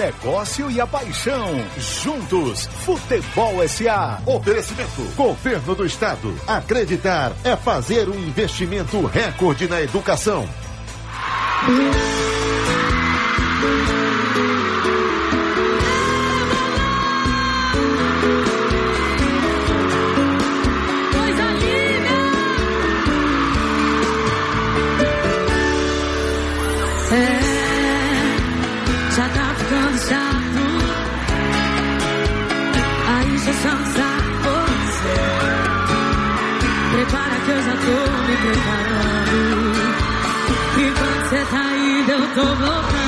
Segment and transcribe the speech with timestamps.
[0.00, 1.62] negócio e a paixão.
[1.76, 4.18] Juntos, Futebol SA.
[4.24, 5.02] Oferecimento.
[5.14, 6.34] Governo do Estado.
[6.46, 10.48] Acreditar é fazer um investimento recorde na educação.
[37.84, 39.72] Tô me preparando.
[40.76, 43.00] Enquanto você tá indo, eu tô voltando.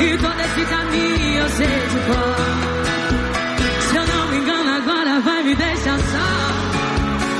[0.00, 2.36] E todo esse caminho eu sei de cor.
[3.88, 6.28] Se eu não me engano, agora vai me deixar só.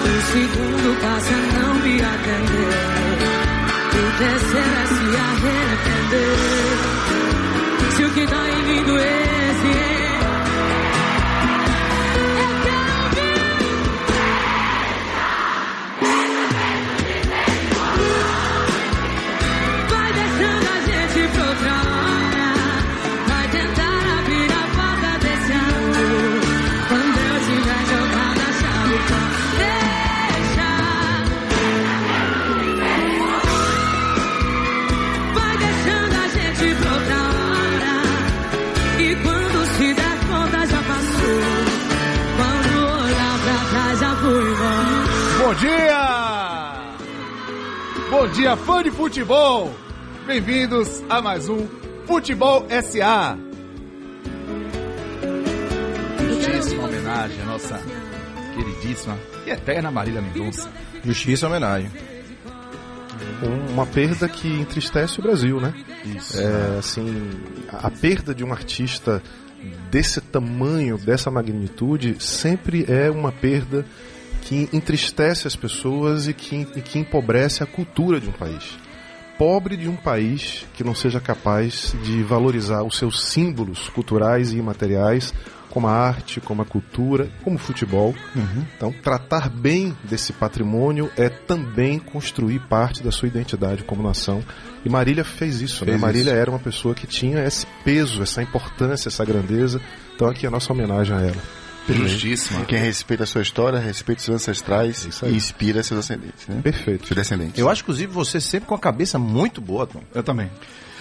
[0.07, 3.07] O segundo passo é não me atender.
[3.97, 6.37] O terceiro é se arrepender.
[7.97, 9.96] Se o que tá em mim doesse, eu
[45.59, 46.83] dia!
[48.11, 49.75] Bom dia, fã de futebol!
[50.27, 51.67] Bem-vindos a mais um
[52.07, 53.39] Futebol SA.
[56.21, 57.81] Justíssima homenagem à nossa
[58.55, 60.71] queridíssima e eterna Marília Mendonça.
[61.05, 61.91] Justiça e homenagem.
[63.71, 65.73] uma perda que entristece o Brasil, né?
[66.05, 66.39] Isso.
[66.39, 67.31] É, assim,
[67.71, 69.23] a perda de um artista
[69.91, 73.87] desse tamanho, dessa magnitude, sempre é uma perda
[74.47, 78.79] que entristece as pessoas e que, e que empobrece a cultura de um país.
[79.37, 84.59] Pobre de um país que não seja capaz de valorizar os seus símbolos culturais e
[84.59, 85.35] imateriais,
[85.69, 88.15] como a arte, como a cultura, como o futebol.
[88.77, 94.45] Então, tratar bem desse patrimônio é também construir parte da sua identidade como nação.
[94.85, 95.91] E Marília fez isso, né?
[95.91, 96.41] Fez Marília isso.
[96.41, 99.81] era uma pessoa que tinha esse peso, essa importância, essa grandeza.
[100.15, 101.66] Então, aqui é a nossa homenagem a ela.
[101.89, 102.65] Justíssima.
[102.65, 106.61] Quem respeita a sua história, respeita seus ancestrais e inspira seus ascendentes, né?
[106.63, 107.07] Perfeito.
[107.07, 107.59] Seus descendentes.
[107.59, 110.03] Eu acho, inclusive, você sempre com a cabeça muito boa, Tom.
[110.15, 110.51] Eu também.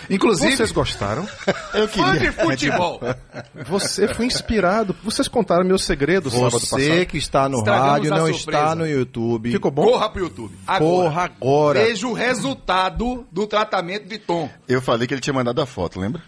[0.07, 1.28] Inclusive, Vocês gostaram?
[1.74, 3.01] Eu fã de futebol.
[3.68, 4.95] Você foi inspirado.
[5.03, 7.06] Vocês contaram meu segredo sábado Você passado.
[7.07, 8.40] que está no Estragamos rádio, não surpresa.
[8.63, 9.51] está no YouTube.
[9.51, 9.84] Ficou bom?
[9.85, 10.56] Corra pro YouTube.
[10.68, 10.79] Agora.
[11.09, 11.84] Porra, agora.
[11.85, 14.47] Veja o resultado do tratamento de Tom.
[14.68, 16.22] Eu falei que ele tinha mandado a foto, lembra?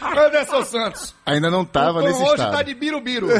[0.00, 1.14] Anderson Santos.
[1.24, 2.52] Ainda não tava nesse hoje estado.
[2.52, 3.28] tá de birubiru.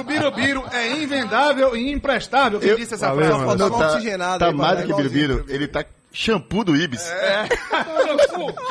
[0.00, 2.58] o birubiru é invendável e imprestável.
[2.60, 3.30] Quem disse essa frase?
[3.30, 5.44] Não, uma tá, oxigenada tá aí, mais do que é birubiru.
[5.48, 7.08] Ele tá shampoo do Ibis.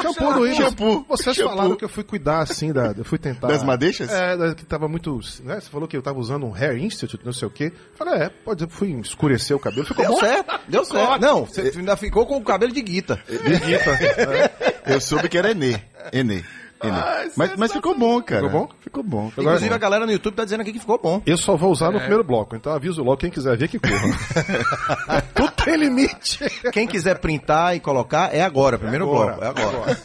[0.01, 0.57] Shampoo do Ibis.
[0.57, 1.05] Shampoo.
[1.07, 1.55] Vocês Shampoo.
[1.55, 3.47] falaram que eu fui cuidar assim, da, eu fui tentar.
[3.47, 4.09] Das madeixas?
[4.11, 5.19] É, que tava muito.
[5.43, 5.59] Né?
[5.59, 7.71] Você falou que eu tava usando um Hair Institute, não sei o quê.
[7.95, 9.85] Falei, é, pode dizer, fui escurecer o cabelo.
[9.85, 10.19] Ficou Deu bom?
[10.19, 11.21] certo, deu certo.
[11.21, 13.19] Não, você ainda ficou com o cabelo de guita.
[13.27, 13.89] Guita.
[14.19, 14.78] É.
[14.85, 15.79] Eu soube que era Enê.
[16.11, 16.43] Enê.
[16.81, 16.97] Enê.
[16.97, 18.43] Ai, mas, mas ficou bom, cara.
[18.45, 18.73] Ficou bom?
[18.79, 19.29] Ficou bom.
[19.29, 19.75] Ficou Inclusive, bom.
[19.75, 21.21] a galera no YouTube tá dizendo aqui que ficou bom.
[21.25, 25.21] Eu só vou usar no primeiro bloco, então aviso logo quem quiser ver que corra.
[25.35, 26.39] Tudo tem limite.
[26.71, 29.45] Quem quiser printar e colocar, é agora, primeiro agora, bloco.
[29.45, 29.97] É agora.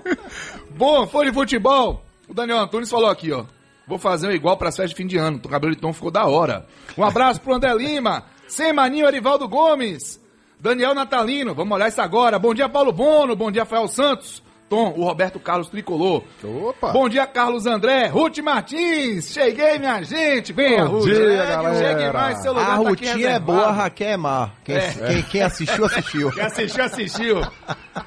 [0.70, 2.02] Bom, foi de futebol.
[2.26, 3.44] O Daniel Antunes falou aqui, ó.
[3.86, 5.38] Vou fazer um igual pra festas de fim de ano.
[5.44, 6.64] O cabelo de Tom ficou da hora.
[6.96, 8.24] Um abraço pro André Lima.
[8.46, 10.18] Sem maninho, Arivaldo Gomes.
[10.60, 11.54] Daniel Natalino.
[11.54, 12.38] Vamos olhar isso agora.
[12.38, 13.34] Bom dia, Paulo Bono.
[13.34, 14.42] Bom dia, Rafael Santos.
[14.68, 16.22] Tom, o Roberto Carlos Tricolor.
[16.44, 16.92] Opa.
[16.92, 18.06] Bom dia, Carlos André.
[18.06, 19.32] Ruth Martins.
[19.32, 20.52] Cheguei, minha gente.
[20.52, 21.04] Venha, Bom Ruth.
[21.06, 21.74] dia, Chegue, galera.
[21.98, 24.50] Chegue mais, seu lugar A tá é boa, a Raquel é má.
[24.62, 24.76] Quem,
[25.08, 26.30] quem, quem assistiu, assistiu.
[26.30, 27.40] Quem assistiu, assistiu.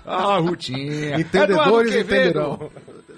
[0.06, 1.19] Ah, Rutinha.
[1.19, 2.39] Entendedores Quevedo.
[2.39, 2.72] entenderão.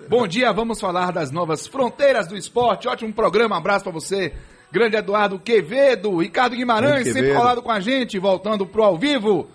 [0.09, 2.87] Bom dia, vamos falar das novas fronteiras do esporte.
[2.87, 4.33] Ótimo programa, abraço pra você.
[4.75, 9.49] Grande Eduardo Quevedo, Ricardo Guimarães, sempre colado com a gente, voltando pro ao vivo.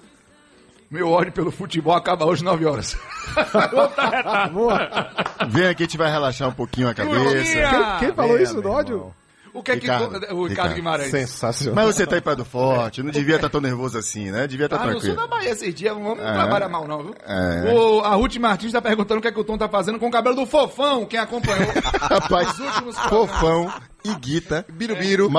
[0.90, 2.96] Meu ódio pelo futebol acaba hoje 9 horas.
[5.46, 7.18] Vem aqui, a gente vai relaxar um pouquinho a cabeça.
[7.18, 7.96] Rutinha!
[7.98, 8.94] Quem falou isso ódio?
[8.94, 9.19] irmão.
[9.52, 10.74] O que é que Ricardo, o Ricardo, Ricardo.
[10.74, 11.10] Guimarães?
[11.10, 11.74] Sensacional.
[11.74, 14.46] Mas você tá em Praia do Forte, não devia estar tão nervoso assim, né?
[14.46, 15.16] Devia estar Ah, no sul tranquilo.
[15.16, 16.32] da Bahia esses dias, não vamos É.
[16.32, 17.14] trabalhar mal não, viu?
[17.26, 17.72] É.
[17.74, 20.06] O, a Ruth Martins tá perguntando o que é que o Tom tá fazendo com
[20.06, 21.68] o cabelo do Fofão, quem acompanhou.
[22.00, 22.98] Rapaz, Os últimos.
[22.98, 23.72] Fofão,
[24.04, 25.30] Iguita, Birubiru, Shampoo,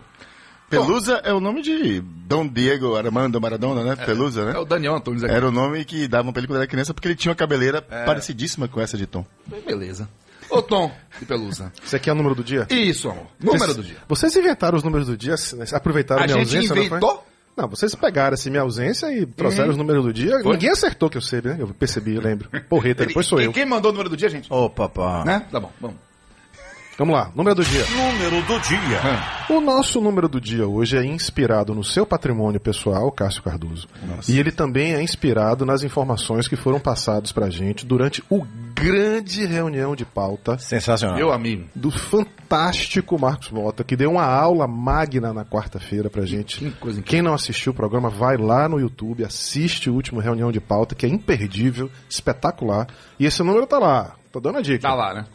[0.70, 3.96] Pelusa é o nome de Dom Diego Armando Maradona, né?
[3.96, 4.58] Pelusa, é né?
[4.58, 5.32] o Daniel Antunes aqui.
[5.32, 7.80] Era o nome que davam pra ele quando era criança, porque ele tinha uma cabeleira
[7.82, 9.24] parecidíssima com essa de Tom.
[9.66, 10.08] Beleza.
[10.50, 11.72] Ô Tom de Pelusa.
[11.84, 12.66] Esse aqui é o número do dia?
[12.70, 13.26] Isso, amor.
[13.40, 13.96] Número Vocês- do dia.
[14.08, 15.34] Vocês inventaram os números do dia,
[15.72, 16.86] aproveitaram A minha gente ausência, não foi?
[16.86, 17.26] inventou?
[17.56, 20.40] Não, vocês pegaram assim minha ausência e trouxeram os números do dia.
[20.42, 20.52] Foi?
[20.52, 21.56] Ninguém acertou que eu sei, né?
[21.58, 22.48] Eu percebi, eu lembro.
[22.68, 23.52] Porreta, depois sou Quem- eu.
[23.52, 24.52] Quem mandou o número do dia, gente?
[24.52, 25.24] Ô, papá.
[25.24, 25.46] Né?
[25.52, 25.96] Tá bom, vamos.
[26.96, 27.84] Vamos lá, número do dia.
[27.90, 29.00] Número do dia.
[29.50, 33.88] O nosso número do dia hoje é inspirado no seu patrimônio pessoal, Cássio Cardoso.
[34.28, 39.46] E ele também é inspirado nas informações que foram passadas pra gente durante o grande
[39.46, 41.16] reunião de pauta Sensacional.
[41.16, 41.68] Meu amigo.
[41.74, 46.58] do fantástico Marcos Mota, que deu uma aula magna na quarta-feira pra gente.
[46.58, 47.04] Que coisa incrível.
[47.04, 50.94] Quem não assistiu o programa, vai lá no YouTube, assiste o último reunião de pauta,
[50.94, 52.88] que é imperdível, espetacular.
[53.18, 54.16] E esse número tá lá.
[54.32, 54.80] Tô dando a dica.
[54.88, 55.26] Tá lá, né?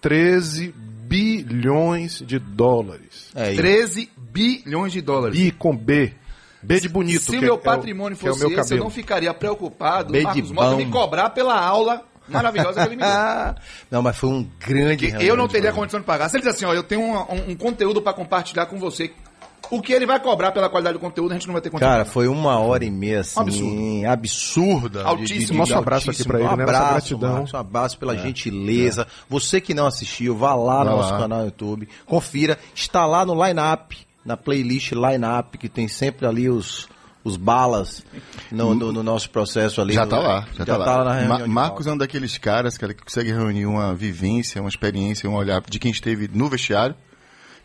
[0.00, 0.72] 13
[1.10, 3.30] bilhões de dólares.
[3.34, 3.60] É isso.
[3.60, 5.36] 13 bilhões de dólares.
[5.38, 6.14] Bi com B.
[6.62, 7.22] B de bonito.
[7.22, 8.84] Se meu é patrimônio é o fosse meu esse, eu cabelo.
[8.84, 13.02] não ficaria preocupado Bem Marcos de Mota me cobrar pela aula maravilhosa que ele me
[13.02, 13.10] deu.
[13.90, 15.10] Não, mas foi um grande.
[15.12, 16.28] Que eu não teria condição de pagar.
[16.28, 19.10] Se ele diz assim, ó, eu tenho um, um- um conteúdo pra compartilhar com você,
[19.70, 21.90] o que ele vai cobrar pela qualidade do conteúdo, a gente não vai ter condição.
[21.92, 24.06] Cara, foi uma hora e meia, assim, Absurdo.
[24.08, 25.04] absurda.
[25.04, 25.58] Altíssimo.
[25.58, 26.64] Nosso abraço aqui pra ele, um né?
[26.64, 27.32] Nossa abraço, gratidão.
[27.34, 29.06] Marcos, um abraço pela gentileza.
[29.28, 31.18] Você que não assistiu, vá lá no nosso lá.
[31.18, 32.58] canal no YouTube, confira.
[32.74, 36.88] Está lá no line-up, na playlist line-up, que tem sempre ali os,
[37.22, 38.02] os balas
[38.50, 39.92] no, no- no nosso processo ali.
[39.92, 41.04] Já no- tá lá, já, tá, lá.
[41.04, 44.70] na reunião Ma- Marcos é um daqueles caras cara, que consegue reunir uma vivência, uma
[44.70, 46.94] experiência, um olhar de quem esteve no vestiário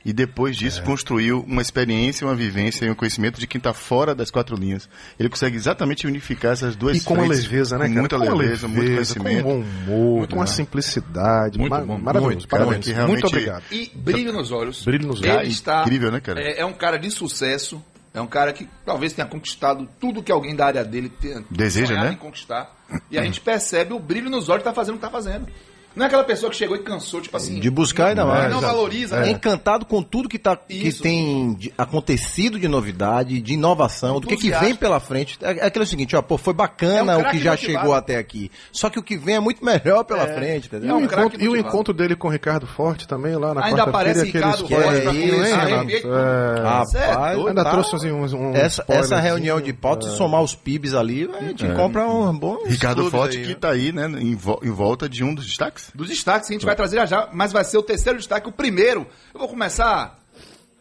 [0.03, 0.83] e depois disso É.
[0.83, 4.87] construiu uma experiência, uma vivência e um conhecimento de quem está fora das quatro linhas.
[5.17, 7.99] Ele consegue exatamente unificar essas duas E com uma leveza, né, com cara?
[8.01, 9.43] muita com uma leveza, muito conhecimento.
[9.43, 9.67] Com um bom
[10.17, 11.57] humor, com uma simplicidade.
[11.57, 12.35] Muito ma- bom, maravilhoso.
[12.35, 12.87] muito, Parabéns.
[13.07, 13.63] Muito obrigado.
[13.71, 14.83] E brilho nos olhos.
[14.85, 15.53] Brilho nos Ele olhos.
[15.53, 16.39] está, Incrível, né, cara?
[16.41, 17.81] É, é um cara de sucesso.
[18.15, 22.01] É um cara que talvez tenha conquistado tudo que alguém da área dele tenha Deseja,
[22.01, 22.17] né?
[22.19, 22.73] conquistar.
[23.11, 25.47] E a gente percebe o brilho nos olhos que tá fazendo o que tá fazendo.
[25.95, 27.59] Não é aquela pessoa que chegou e cansou, tipo assim.
[27.59, 28.49] De buscar ainda mais.
[28.51, 28.73] não Exato.
[28.75, 29.19] valoriza, É.
[29.21, 29.29] né?
[29.31, 34.51] Encantado com tudo que, tá, que tem acontecido de novidade, de inovação, do que, que
[34.51, 35.37] vem pela frente.
[35.41, 37.79] É, é aquilo seguinte, ó, pô, foi bacana É um o que já motivado.
[37.79, 38.51] chegou até aqui.
[38.71, 40.89] Só que o que vem é muito melhor pela frente, entendeu?
[40.89, 43.65] E, o um encontro, e o encontro dele com o Ricardo Forte também, lá na
[43.65, 43.89] Ainda quarta-feira.
[43.89, 46.55] aparece aquele Ricardo Forte pra é?
[46.59, 46.61] É.
[46.61, 49.21] Rapaz, é Ainda tá- trouxe assim, uns, um essa, essa spoilerzinho.
[49.21, 52.57] reunião de pauta, se somar os PIBs ali, a gente compra um bom.
[52.65, 55.84] Ricardo Forte, que está aí, né, em volta de um dos destaques.
[55.93, 58.47] Dos destaques que a gente vai trazer já já, mas vai ser o terceiro destaque.
[58.47, 60.19] O primeiro, eu vou começar.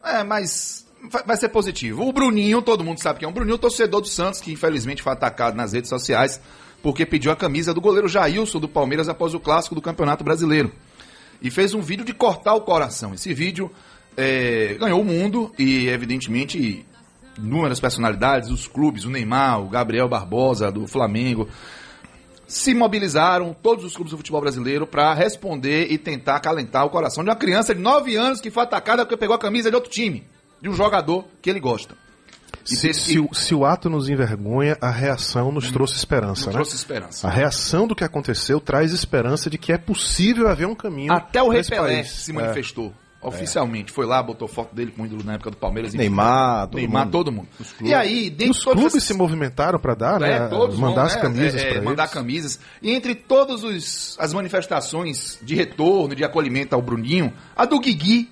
[0.03, 0.87] É, mas
[1.27, 2.07] vai- ser positivo.
[2.07, 3.29] O Bruninho, todo mundo sabe quem é.
[3.31, 6.41] O Bruninho, torcedor do Santos, que infelizmente foi atacado nas redes sociais
[6.83, 10.71] porque pediu a camisa do goleiro Jailson do Palmeiras após o clássico do Campeonato Brasileiro.
[11.41, 13.15] E fez um vídeo de cortar o coração.
[13.15, 13.71] Esse vídeo
[14.17, 16.85] é, ganhou o mundo e, evidentemente,
[17.39, 21.49] inúmeras personalidades, os clubes, o Neymar, o Gabriel Barbosa do Flamengo,
[22.57, 27.25] se mobilizaram, todos os clubes do futebol brasileiro, para responder e tentar acalentar o coração
[27.25, 29.91] de uma criança de 9 anos que foi atacada porque pegou a camisa de outro
[29.91, 30.25] time,
[30.63, 31.97] de um jogador que ele gosta.
[32.65, 36.55] Se, se o- se o ato nos envergonha, a reação nos trouxe esperança, não né?
[36.55, 37.27] trouxe esperança.
[37.27, 41.13] A reação do que aconteceu traz esperança de que é possível haver um caminho.
[41.13, 42.29] Até o Rei nesse Pelé país.
[43.31, 43.39] Se É.
[43.39, 45.93] Oficialmente, foi lá, botou foto dele com o ídolo na época do Palmeiras.
[45.95, 45.99] enfim.
[46.03, 47.13] Neymar, todo Neymar, mundo.
[47.13, 47.49] todo mundo.
[47.81, 50.33] E aí, dentro os clubes se movimentaram para dar, né?
[50.33, 52.15] É, todos mandar vão, as né, camisas é, é, para mandar eles.
[52.15, 52.61] camisas.
[52.83, 58.31] E entre todas as manifestações de retorno, de acolhimento ao Bruninho, a do Guigui,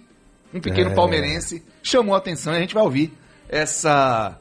[0.53, 0.95] um pequeno É.
[0.95, 3.13] palmeirense, chamou a atenção e a gente vai ouvir
[3.49, 4.39] essa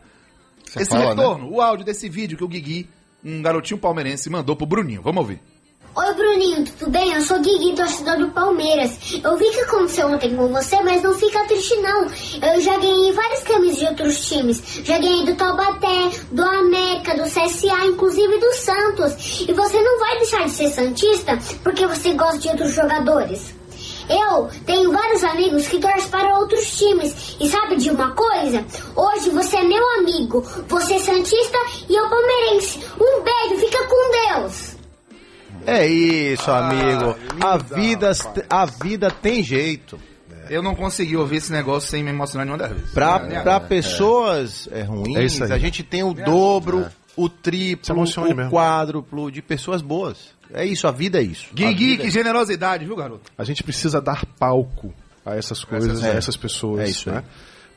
[0.75, 1.09] esse fala, né?
[1.09, 2.89] retorno, o áudio desse vídeo que o Guigui,
[3.23, 5.01] um garotinho palmeirense, mandou pro Bruninho.
[5.01, 5.41] Vamos ouvir.
[5.93, 7.11] Oi Bruninho, tudo bem?
[7.11, 8.97] Eu sou Guigui, torcedor do Palmeiras.
[9.21, 12.03] Eu vi que aconteceu ontem com você, mas não fica triste não.
[12.49, 14.63] Eu já ganhei várias camisas de outros times.
[14.85, 19.41] Já ganhei do Taubaté, do América, do CSA, inclusive do Santos.
[19.41, 23.53] E você não vai deixar de ser Santista porque você gosta de outros jogadores.
[24.09, 27.35] Eu tenho vários amigos que torcem para outros times.
[27.37, 28.65] E sabe de uma coisa?
[28.95, 30.41] Hoje você é meu amigo.
[30.69, 31.57] Você é Santista
[31.89, 32.79] e eu palmeirense.
[32.97, 34.70] Um beijo, fica com Deus.
[35.65, 37.15] É isso, amigo.
[37.39, 38.11] A vida,
[38.49, 39.99] a vida tem jeito.
[40.49, 42.91] Eu não consegui ouvir esse negócio sem me emocionar nenhuma das vezes.
[42.91, 48.35] Pra, É, pra pessoas é, É ruins, a gente tem o dobro, o triplo, o
[48.35, 48.51] mesmo.
[48.51, 50.31] quádruplo de pessoas boas.
[50.53, 51.47] É isso, a vida é isso.
[51.53, 53.31] Guigui, que generosidade, viu, garoto?
[53.37, 54.93] A gente precisa dar palco
[55.25, 56.11] a essas coisas, é.
[56.11, 57.15] a essas pessoas, É isso aí.
[57.15, 57.23] né?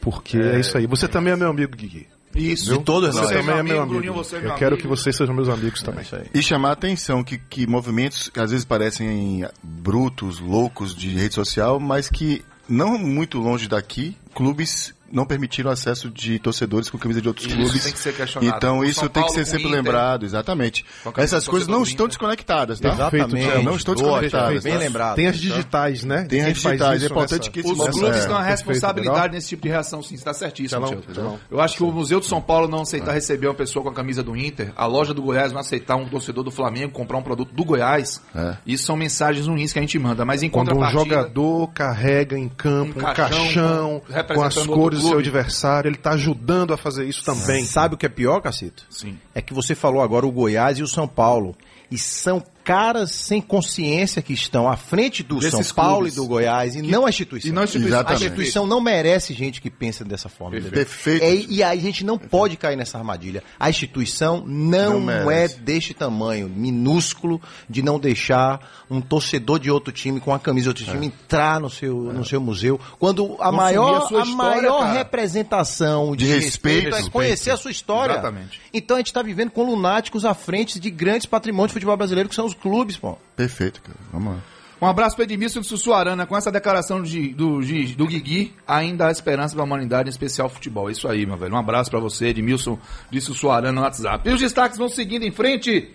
[0.01, 0.87] Porque é, isso aí.
[0.87, 2.09] Você também é meu amigo, Guigui.
[2.35, 2.77] Isso.
[2.79, 3.31] De todos Você nós.
[3.33, 3.87] também é meu amigo.
[3.95, 4.83] Bruninho, você é meu Eu quero amigo.
[4.83, 6.01] que vocês sejam meus amigos também.
[6.01, 6.25] É isso aí.
[6.35, 11.35] E chamar a atenção que, que movimentos que às vezes parecem brutos, loucos de rede
[11.35, 17.21] social, mas que não muito longe daqui, clubes não permitiram acesso de torcedores com camisa
[17.21, 17.83] de outros Isso clubes.
[17.85, 18.57] tem que ser questionado.
[18.57, 19.77] Então O isso São tem que ser com sempre Inter.
[19.77, 20.85] lembrado, exatamente.
[21.03, 22.93] Com a Essas do coisas não do estão desconectadas, tá?
[22.93, 23.63] Exatamente.
[23.65, 24.63] Não estão desconectadas.
[24.63, 24.79] Bem tá?
[24.79, 25.17] lembrado.
[25.17, 26.25] Tem as digitais, né?
[26.25, 28.39] Tem as digitais, isso é importante nessa- que esse Os Nessa- clubes é, têm uma
[28.45, 30.15] perfeito, responsabilidade nesse tipo de reação, sim.
[30.15, 31.03] Está certíssimo, Tchelo.
[31.03, 31.39] tchelão.
[31.51, 33.95] Eu acho que o Museu de São Paulo não aceitar receber uma pessoa com a
[33.95, 37.23] camisa do Inter, a loja do Goiás não aceitar um torcedor do Flamengo comprar um
[37.23, 38.21] produto do Goiás.
[38.35, 38.57] É.
[38.67, 40.25] Isso são mensagens ruins que a gente manda.
[40.25, 45.09] Mas em Quando um jogador carrega em campo Um caixão com- com as outro do
[45.09, 47.65] seu adversário, ele está ajudando a fazer isso também.
[47.65, 48.87] Sabe o que é pior, Cacito?
[48.91, 49.19] Sim.
[49.35, 51.57] É que você falou agora o Goiás e o São Paulo.
[51.91, 56.15] E são caras sem consciência que estão à frente do São Paulo clubes.
[56.15, 57.51] e do Goiás e não a instituição.
[57.51, 58.05] E não a instituição.
[58.07, 60.53] A instituição não merece gente que pensa dessa forma.
[60.53, 60.75] Perfeito.
[60.75, 61.23] Perfeito.
[61.23, 63.43] É, e aí a gente não pode cair nessa armadilha.
[63.61, 69.93] A instituição não, Não é deste tamanho, minúsculo, de não deixar um torcedor de outro
[69.93, 72.81] time com a camisa de outro time entrar no seu, no seu museu.
[72.99, 74.93] Quando a Consumir maior, a sua a história, maior cara.
[74.95, 77.09] representação de, De respeito, respeito.
[77.09, 78.13] é conhecer a sua história.
[78.15, 78.61] Exatamente.
[78.73, 82.29] Então a gente está vivendo com lunáticos à frente de grandes patrimônios de futebol brasileiro,
[82.29, 83.19] que são os clubes, pô.
[83.37, 83.99] Perfeito, cara.
[84.13, 84.41] Vamos lá.
[84.83, 86.27] Um abraço para Edmilson de Sussuarana.
[86.27, 90.11] Com essa declaração de- do, Gi- do Guigui, ainda há esperança para a humanidade, em
[90.11, 90.91] especial futebol.
[90.91, 91.55] Isso aí, meu velho.
[91.55, 92.79] Um abraço para você, Edmilson
[93.11, 94.29] de Sussuarana no WhatsApp.
[94.29, 95.91] E os destaques vão seguindo em frente.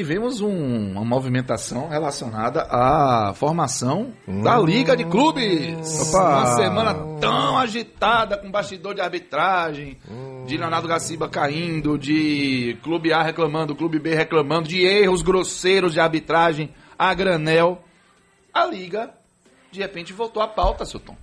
[0.00, 4.12] Tivemos um- uma movimentação relacionada à formação
[4.44, 6.12] da Liga de Clubes.
[6.12, 9.96] Uma semana tão agitada com bastidor de arbitragem,
[10.46, 15.98] de Leonardo Gaciba caindo, de Clube A reclamando, Clube B reclamando, de erros grosseiros de
[16.00, 17.82] arbitragem a granel.
[18.52, 19.14] A Liga,
[19.72, 21.16] de repente, voltou à pauta, seu Tom.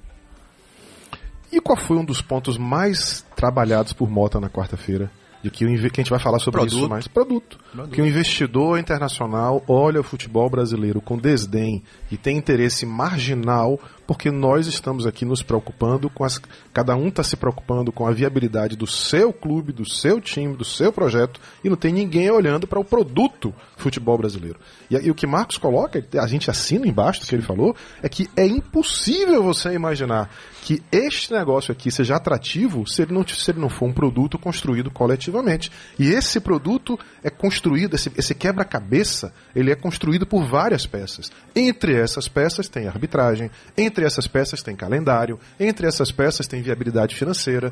[1.51, 5.11] E qual foi um dos pontos mais trabalhados por Mota na quarta-feira?
[5.43, 6.79] De que, o que a gente vai falar sobre Produto.
[6.79, 7.07] isso mais.
[7.07, 7.59] Produto.
[7.91, 14.29] Que o investidor internacional olha o futebol brasileiro com desdém e tem interesse marginal, porque
[14.29, 16.39] nós estamos aqui nos preocupando com as.
[16.73, 20.65] Cada um está se preocupando com a viabilidade do seu clube, do seu time, do
[20.65, 24.59] seu projeto, e não tem ninguém olhando para o produto futebol brasileiro.
[24.89, 28.09] E, e o que Marcos coloca, a gente assina embaixo do que ele falou, é
[28.09, 30.29] que é impossível você imaginar
[30.63, 34.39] que este negócio aqui seja atrativo se ele não, se ele não for um produto
[34.39, 35.69] construído coletivamente.
[35.99, 41.31] E esse produto é construído, esse, esse quebra-cabeça, ele é construído por várias peças.
[41.53, 47.15] Entre essas peças tem arbitragem, entre essas peças tem calendário, entre essas peças tem viabilidade
[47.15, 47.71] financeira.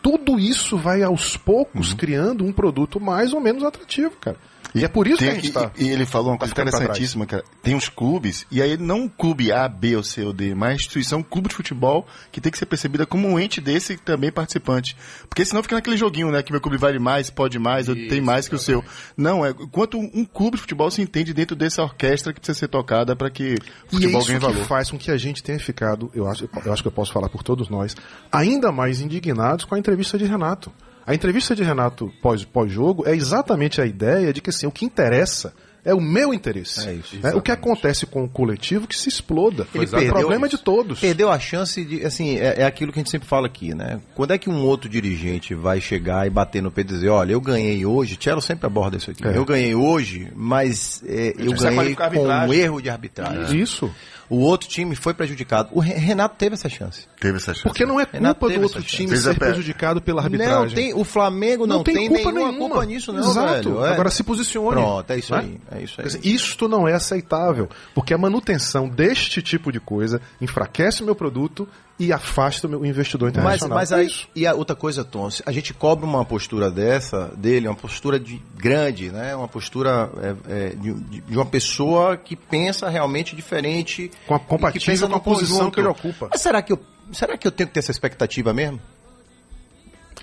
[0.00, 4.36] Tudo isso vai aos poucos criando um produto mais ou menos atrativo, cara.
[4.74, 5.70] E, é por isso que Tem a gente está.
[5.76, 7.44] E ele falou uma coisa interessantíssima, cara.
[7.62, 10.76] Tem uns clubes, e aí não um clube A, B ou C ou D, mas
[10.76, 14.30] instituição, um clube de futebol, que tem que ser percebida como um ente desse também
[14.30, 14.96] participante.
[15.28, 16.42] Porque senão fica naquele joguinho, né?
[16.42, 18.84] Que meu clube vale mais, pode mais, ou tem mais que o seu.
[19.16, 22.68] Não, é quanto um clube de futebol se entende dentro dessa orquestra que precisa ser
[22.68, 23.54] tocada para que
[23.92, 24.66] o E é futebol isso ganhe que valor.
[24.66, 27.28] faz com que a gente tenha ficado, eu acho, eu acho que eu posso falar
[27.28, 27.96] por todos nós,
[28.30, 30.72] ainda mais indignados com a entrevista de Renato.
[31.08, 34.84] A entrevista de Renato pós- pós-jogo é exatamente a ideia de que assim, o que
[34.84, 35.54] interessa
[35.90, 36.88] é o meu interesse.
[36.88, 37.32] É isso, né?
[37.34, 39.66] O que acontece com o coletivo que se exploda.
[39.74, 40.56] Ele o perdeu problema é isso.
[40.56, 41.00] de todos.
[41.00, 44.00] Perdeu a chance de, assim, é, é aquilo que a gente sempre fala aqui, né?
[44.14, 47.32] Quando é que um outro dirigente vai chegar e bater no peito e dizer, olha,
[47.32, 49.36] eu ganhei hoje, Tchelo sempre aborda isso aqui, É.
[49.36, 52.04] eu ganhei hoje, mas é, eu ganhei com
[52.46, 53.60] um erro de arbitragem.
[53.60, 53.90] Isso.
[54.30, 55.70] O outro time foi prejudicado.
[55.72, 57.06] O Re- Renato teve essa chance.
[57.18, 57.62] Teve essa chance.
[57.62, 59.46] Porque não é culpa do outro time Fez ser pé.
[59.46, 60.68] prejudicado pela arbitragem.
[60.68, 63.70] Não, tem, o Flamengo não, Não tem tem, culpa nenhuma culpa nisso, não, Exato.
[63.70, 63.84] velho.
[63.86, 63.92] É.
[63.94, 64.72] Agora se posicione.
[64.82, 65.58] Pronto, é isso aí.
[65.72, 66.06] É isso aí.
[66.22, 71.68] Isto não é aceitável, porque a manutenção deste tipo de coisa enfraquece o meu produto
[72.00, 73.78] e afasta o investidor Mas, internacional.
[73.78, 74.28] mas É aí, isso.
[74.34, 78.40] e a outra coisa, Tom, a gente cobra uma postura dessa dele, uma postura de
[78.56, 79.34] grande, né?
[79.34, 85.08] Uma postura é, é, de, de- uma pessoa que pensa realmente diferente, Com a- compatível
[85.08, 86.28] com a posição que ele ocupa.
[86.30, 86.78] Mas será que eu,
[87.12, 88.80] será que eu tenho que ter essa expectativa mesmo?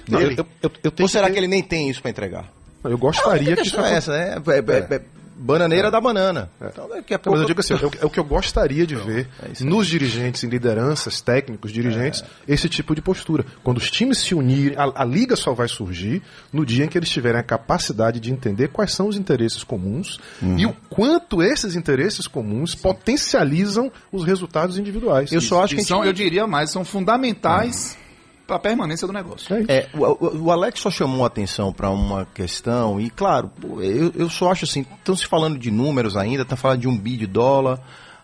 [0.07, 2.45] Não, eu- eu- eu tenho Ou será que que, ele nem tem isso para entregar?
[2.83, 4.35] Eu gostaria a que isso é essa, né?
[4.47, 5.01] É, é-
[5.37, 6.49] é bananeira da banana.
[6.61, 8.23] Então daqui a Não, pouco mas eu digo assim, é o, é o que eu
[8.23, 13.45] gostaria de ver é nos dirigentes, em lideranças, técnicos, dirigentes, esse tipo de postura.
[13.63, 16.97] Quando os times se unirem, a, a liga só vai surgir no dia em que
[16.97, 20.57] eles tiverem a capacidade de entender quais são os interesses comuns Uhum.
[20.57, 25.31] e o quanto esses interesses comuns potencializam os resultados individuais.
[25.31, 28.04] eu só acho que gente são, eu diria mais, são fundamentais para
[28.49, 29.55] a permanência do negócio.
[29.55, 29.63] É.
[29.67, 34.29] É, o, o- Alex só chamou a atenção para uma questão, e claro, eu, eu
[34.29, 37.25] só acho assim, estão se falando de números ainda, está falando de um bi de
[37.27, 37.79] dólar,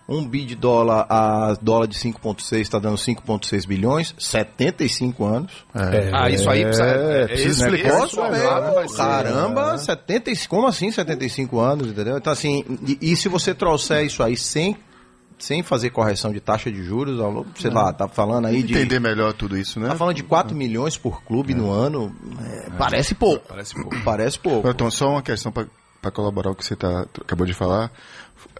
[0.10, 5.52] um bi de dólar a dólar de 5,6 está dando 5,6 bilhões, 75 anos.
[5.74, 8.74] Ah, isso aí precisa, É, precisa esse explicar negócio, isso velho, melhor.
[8.74, 12.18] vai ser- Caramba, 75, como assim 75 anos, entendeu?
[12.18, 14.76] Então assim, e, e se você trouxer isso aí sem,
[15.42, 17.18] sem fazer correção de taxa de juros,
[17.58, 18.74] sei lá, tá falando aí de...
[18.74, 19.90] Entender melhor tudo isso, né?
[19.90, 23.48] Tá falando de 4 milhões por clube no ano, é, parece pouco.
[23.48, 23.96] Parece pouco.
[24.04, 24.70] Parece pouco.
[24.70, 27.92] Então, só uma questão para colaborar com o que você tá, acabou de falar.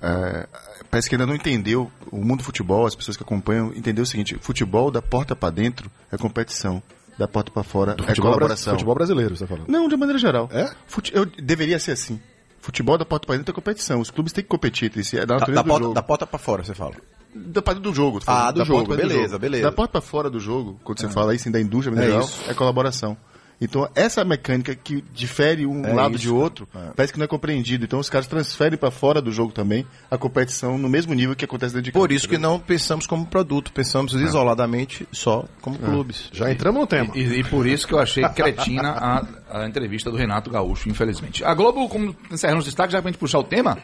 [0.02, 0.48] É,
[0.90, 4.08] parece que ainda não entendeu, o mundo do futebol, as pessoas que acompanham, entendeu o
[4.08, 6.82] seguinte: futebol da porta para dentro é competição,
[7.18, 8.74] da porta para fora é futebol, colaboração.
[8.74, 9.70] futebol brasileiro, você tá falando.
[9.70, 10.50] Não, de maneira geral.
[10.52, 10.70] É?
[10.88, 12.20] Fute- eu, deveria ser assim.
[12.62, 14.00] Futebol da porta para dentro é competição.
[14.00, 15.18] Os clubes têm que competir entre si.
[15.18, 16.94] É da Da, natureza da porta, da porta pra fora, você fala.
[17.34, 18.20] Da parte do jogo.
[18.28, 19.64] Ah, do jogo, beleza, beleza.
[19.64, 22.20] Da porta para fora do jogo, quando você fala isso, da indústria em É geral,
[22.22, 22.42] isso.
[22.48, 23.18] é colaboração.
[23.62, 27.28] Então, essa mecânica que difere um É lado isso, de outro, parece que não é
[27.28, 27.86] compreendido.
[27.86, 31.46] Então, os caras transferem para fora do jogo também a competição no mesmo nível que
[31.46, 35.78] acontece dentro de Por campo, isso que não pensamos como produto, pensamos isoladamente só como
[35.78, 36.30] clubes.
[36.32, 37.12] Já entramos no tema.
[37.14, 41.46] E, e por isso que eu achei cretina a, a entrevista do Renato Gaúcho, infelizmente.
[41.46, 43.78] A Globo, como encerrando os destaques, já pra gente puxar o tema,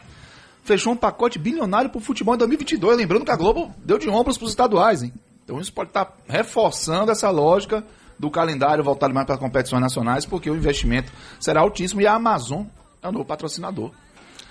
[0.64, 2.96] fechou um pacote bilionário pro futebol em 2022.
[2.96, 5.12] Lembrando que a Globo deu de ombros pros estaduais, hein?
[5.44, 7.84] Então isso pode estar reforçando essa lógica
[8.18, 12.64] do calendário voltado mais para competições nacionais, porque o investimento será altíssimo e a Amazon
[13.02, 13.92] é o novo patrocinador.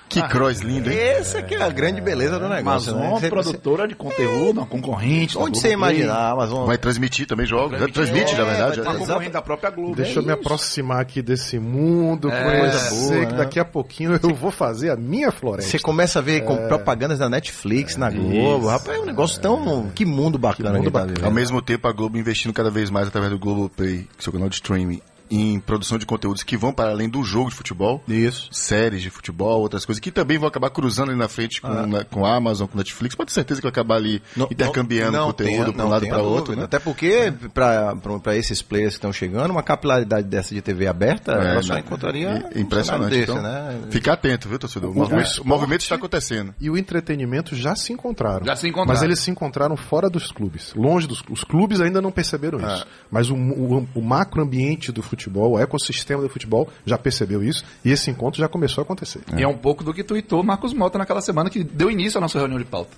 [0.09, 0.97] Que cross lindo, hein?
[0.97, 3.19] Essa que é a grande beleza do negócio, Amazon, né?
[3.19, 5.37] Você- produtora de conteúdo, uma concorrente.
[5.37, 6.65] Onde você imaginar, Amazon...
[6.65, 7.77] Vai transmitir também jogos.
[7.91, 8.81] Transmite, É, na verdade.
[8.81, 9.95] vai Uma concorrente da própria Globo.
[9.95, 10.39] Deixa eu me isso.
[10.39, 13.37] aproximar aqui desse mundo, coisa conhecer boa, que né?
[13.37, 15.69] daqui a pouquinho eu vou fazer a minha floresta.
[15.71, 16.67] Você começa a ver com É.
[16.67, 18.67] propagandas da Netflix, na Globo.
[18.67, 19.89] Rapaz, é um negócio tão...
[19.93, 21.13] Que mundo bacana mundo que, tá bacana.
[21.13, 21.25] vivendo.
[21.25, 24.47] Ao mesmo tempo, a Globo investindo cada vez mais através do Globo Play, seu canal
[24.49, 28.03] de streaming, em produção de conteúdos que vão para além do jogo de futebol.
[28.07, 28.47] Isso.
[28.51, 32.03] Séries de futebol, outras coisas, que também vão acabar cruzando ali na frente com, na-
[32.03, 33.15] com a Amazon, com Netflix.
[33.15, 36.63] Pode ter certeza que vai acabar ali intercambiando conteúdo para um lado para outro, né?
[36.63, 41.51] Até porque, para esses players que estão chegando, uma capilaridade dessa de TV aberta, É,
[41.51, 41.79] ela só né?
[41.81, 43.15] encontraria É impressionante.
[43.15, 43.81] um então, desse, né?
[43.89, 44.89] Fica atento, viu, torcedor?
[44.89, 46.53] O, O movimento, esporte- o movimento está acontecendo.
[46.59, 48.45] E o entretenimento já se encontraram.
[48.45, 48.93] Já se encontraram.
[48.99, 50.73] Mas eles se encontraram fora dos clubes.
[50.75, 52.85] Longe dos Os clubes ainda não perceberam isso.
[53.11, 57.63] Mas o, o, o macroambiente do futebol, o ecossistema do futebol já percebeu isso.
[57.83, 59.21] E esse encontro já começou a acontecer.
[59.37, 62.21] E é um pouco do que tuitou Marcos Mota naquela semana que deu início à
[62.21, 62.95] nossa reunião de pauta.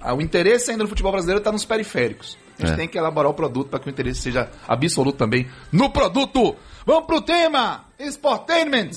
[0.00, 2.36] Ah, O interesse ainda no futebol brasileiro está nos periféricos.
[2.58, 2.76] A gente É.
[2.76, 6.54] tem que elaborar o produto para que o interesse seja absoluto também no produto.
[6.86, 7.84] Vamos pro tema!
[7.98, 8.90] Sportainment!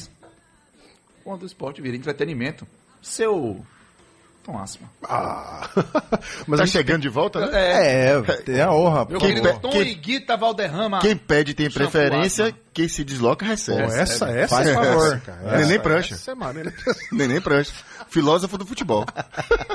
[1.24, 2.68] Quando o esporte vira entretenimento,
[3.02, 3.66] seu
[4.48, 4.90] Tom Asma.
[5.04, 5.68] Ah.
[6.48, 8.12] Mas Tá chegando de volta, né?
[8.14, 9.06] É, tem a honra.
[9.10, 11.00] Meu Quem querido pe- Tom quem- Iguita Valderrama.
[11.00, 12.58] Quem pede tem preferência, Asma.
[12.74, 13.82] quem se desloca Pô, recebe.
[13.82, 15.08] essa, essa Faz é favor.
[15.08, 15.58] essa, cara.
[15.58, 16.14] Neném Essa- prancha.
[16.16, 16.74] essa é maneira.
[17.12, 17.74] Neném prancha.
[18.10, 19.06] Filósofo do futebol.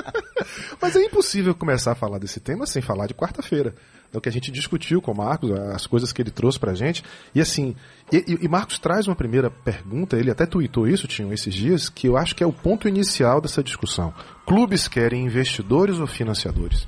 [0.81, 3.75] Mas é impossível começar a falar desse tema sem falar de quarta-feira.
[4.13, 6.73] É o que a gente discutiu com o Marcos, as coisas que ele trouxe pra
[6.75, 7.03] gente.
[7.33, 7.75] E assim,
[8.11, 12.07] e, e- Marcos traz uma primeira pergunta, ele até tuitou isso, tinham esses dias, que
[12.07, 14.13] eu acho que é o ponto inicial dessa discussão.
[14.45, 16.87] Clubes querem investidores ou financiadores?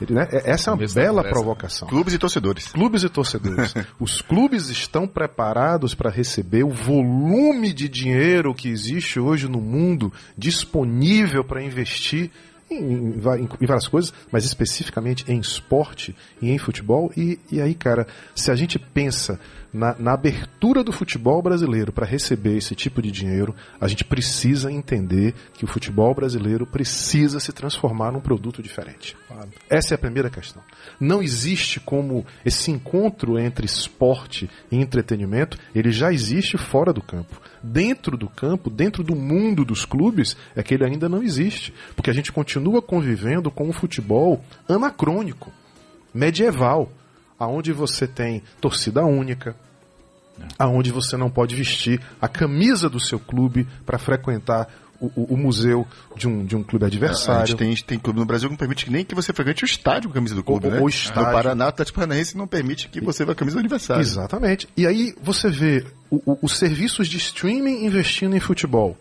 [0.00, 1.88] Ele, né, é- essa é uma bela provocação.
[1.88, 2.68] Clubes e torcedores.
[2.68, 3.74] Clubes e torcedores.
[3.98, 10.12] Os clubes estão preparados para receber o volume de dinheiro que existe hoje no mundo
[10.36, 12.30] disponível para investir
[12.70, 17.10] em, em em várias coisas, mas especificamente em esporte e em futebol.
[17.16, 19.40] E, e aí, cara, se a gente pensa
[19.72, 24.72] na, na abertura do futebol brasileiro para receber esse tipo de dinheiro, a gente precisa
[24.72, 29.16] entender que o futebol brasileiro precisa se transformar num produto diferente.
[29.68, 30.62] Essa é a primeira questão.
[30.98, 37.40] Não existe como esse encontro entre esporte e entretenimento, ele já existe fora do campo.
[37.62, 41.74] Dentro do campo, dentro do mundo dos clubes, é que ele ainda não existe.
[41.94, 45.52] Porque a gente continua convivendo com um futebol anacrônico,
[46.14, 46.90] medieval,
[47.38, 49.54] aonde você tem torcida única,
[50.58, 54.68] aonde você não pode vestir a camisa do seu clube para frequentar
[55.00, 57.46] o, o- o museu de um, de um clube A adversário.
[57.46, 60.08] gente tem, tem clube no Brasil que não permite nem que você frequente o estádio
[60.08, 60.80] com a camisa do clube, O- né?
[60.80, 61.22] o estádio.
[61.24, 64.00] No Paraná, o Atlético Paranaense não permite que você vá com a camisa do aniversário.
[64.00, 64.68] Exatamente.
[64.76, 65.84] E aí você vê
[66.42, 68.96] os serviços de streaming investindo em futebol.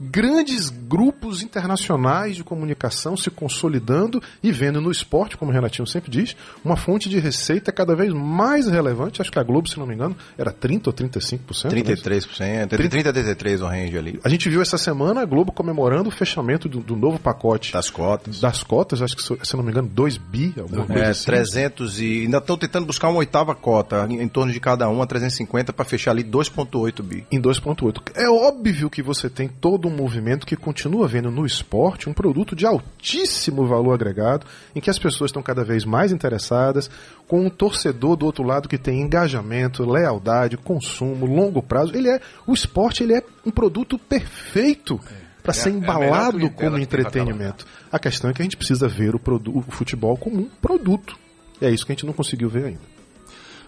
[0.00, 6.10] Grandes grupos internacionais de comunicação se consolidando e vendo no esporte, como o Renatinho sempre
[6.10, 9.20] diz, uma fonte de receita cada vez mais relevante.
[9.22, 11.64] Acho que a Globo, se não me engano, era 30% ou 35%.
[11.74, 11.82] né?
[11.82, 14.20] 33%, entre 30 e 33 o range ali.
[14.24, 17.90] A gente viu essa semana a Globo comemorando o fechamento do, do novo pacote Das
[17.90, 18.40] cotas.
[18.40, 21.24] das cotas, acho que, se se não me engano, 2 bi, alguma coisa É, assim.
[21.26, 25.06] 300 e ainda estão tentando buscar uma oitava cota, em, em torno de cada uma,
[25.06, 27.24] 350 para fechar ali 2.8 bi.
[27.30, 28.02] em 2.8.
[28.16, 32.54] É óbvio que você tem todo um movimento que continua vendo no esporte um produto
[32.54, 36.90] de altíssimo valor agregado, em que as pessoas estão cada vez mais interessadas,
[37.26, 41.96] com um torcedor do outro lado que tem engajamento, lealdade, consumo, longo prazo.
[41.96, 45.00] Ele é o esporte, ele é um produto perfeito
[45.42, 47.66] para É ser é a melhor embalado clientela como entretenimento.
[47.92, 49.20] A questão é que a gente precisa ver o,
[49.54, 51.16] o futebol como um produto.
[51.60, 52.80] E é isso que a gente não conseguiu ver ainda.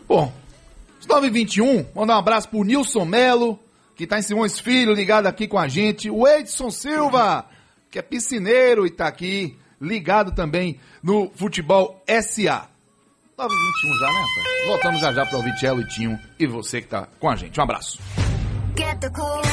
[0.09, 0.33] Bom,
[1.01, 3.59] os 9h21, mandar um abraço pro Nilson Melo,
[3.97, 6.11] que tá em Simões Filho, ligado aqui com a gente.
[6.11, 7.47] O Edson Silva,
[7.91, 12.69] que é piscineiro e tá aqui, ligado também no Futebol SA.
[13.39, 14.67] 9h21 já, né, rapaz?
[14.67, 17.59] Voltamos já já para ouvir Tchelo e Tinho e você que tá com a gente.
[17.59, 17.99] Um abraço.
[18.77, 19.43] Get the cool.
[19.43, 19.53] Get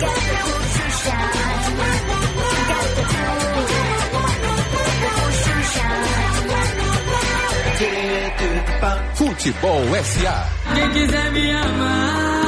[0.00, 1.32] the cool to shine.
[2.68, 3.22] Get the cool.
[9.14, 10.48] Futebol SA.
[10.74, 12.41] Quem quiser me amar,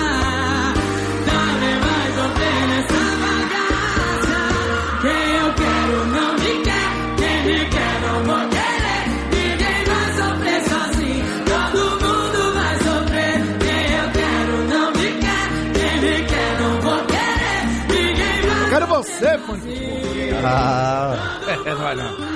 [19.19, 20.39] futebol.
[20.45, 22.35] Ah, É, não não.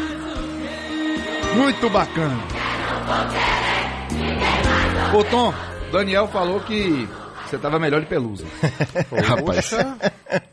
[1.56, 2.36] Muito bacana.
[5.14, 5.54] Ô Tom,
[5.90, 7.08] Daniel falou que
[7.46, 8.44] você tava melhor de pelusa.
[9.26, 9.72] Rapaz,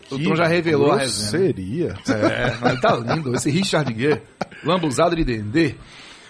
[0.09, 1.29] O Tom já revelou a resenha.
[1.29, 1.95] Seria.
[2.09, 3.35] É, mas tá lindo.
[3.35, 4.21] Esse Richard Gere,
[4.63, 5.75] lambuzado de Dendê.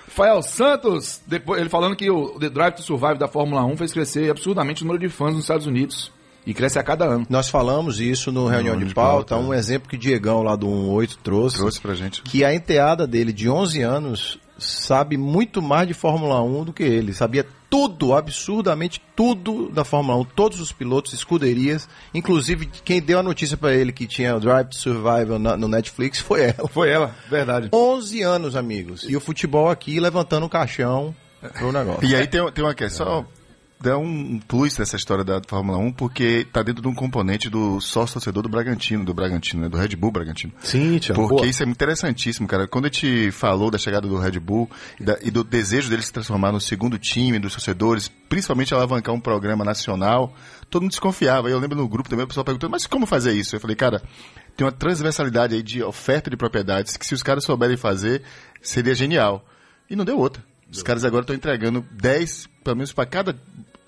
[0.08, 3.92] Rafael Santos, depois, ele falando que o The Drive to Survive da Fórmula 1 fez
[3.92, 6.10] crescer absurdamente o número de fãs nos Estados Unidos.
[6.46, 7.26] E cresce a cada ano.
[7.30, 11.58] nós falamos isso no reunião de pauta, um exemplo que Diegão lá do 18 trouxe,
[11.58, 12.22] trouxe pra gente.
[12.22, 16.84] que a enteada dele de 11 anos sabe muito mais de Fórmula 1 do que
[16.84, 17.14] ele.
[17.14, 23.24] Sabia tudo, absurdamente tudo da Fórmula 1, todos os pilotos, escuderias, inclusive quem deu a
[23.24, 26.70] notícia pra ele que tinha o Drive to Survive na- no Netflix foi ela.
[26.70, 27.70] Foi ela, verdade.
[27.74, 29.04] 11 anos, amigos.
[29.10, 31.14] E o futebol aqui levantando o caixão
[31.58, 32.06] pro negócio.
[32.06, 33.26] E aí tem, tem uma questão, só
[33.86, 37.80] dá um plus nessa história da Fórmula 1, porque tá dentro de um componente do
[37.80, 39.70] sócio-torcedor do Bragantino, do Bragantino, né?
[39.70, 40.52] Do Red Bull Bragantino.
[40.62, 41.22] Sim, Tiago.
[41.22, 41.48] Porque boa.
[41.48, 42.68] isso é interessantíssimo, cara.
[42.68, 44.70] Quando a gente falou da chegada do Red Bull
[45.00, 49.14] e, da- e do desejo dele se transformar no segundo time dos torcedores, principalmente alavancar
[49.14, 50.34] um programa nacional,
[50.70, 51.50] todo mundo desconfiava.
[51.50, 53.56] Eu lembro no grupo também o pessoal perguntando, mas como fazer isso?
[53.56, 54.02] Eu falei, cara,
[54.58, 58.24] tem uma transversalidade aí de oferta de propriedades que se os caras souberem fazer,
[58.62, 59.46] seria genial.
[59.90, 60.44] E não deu outra.
[60.72, 63.36] Os caras agora estão entregando 10, pelo menos para cada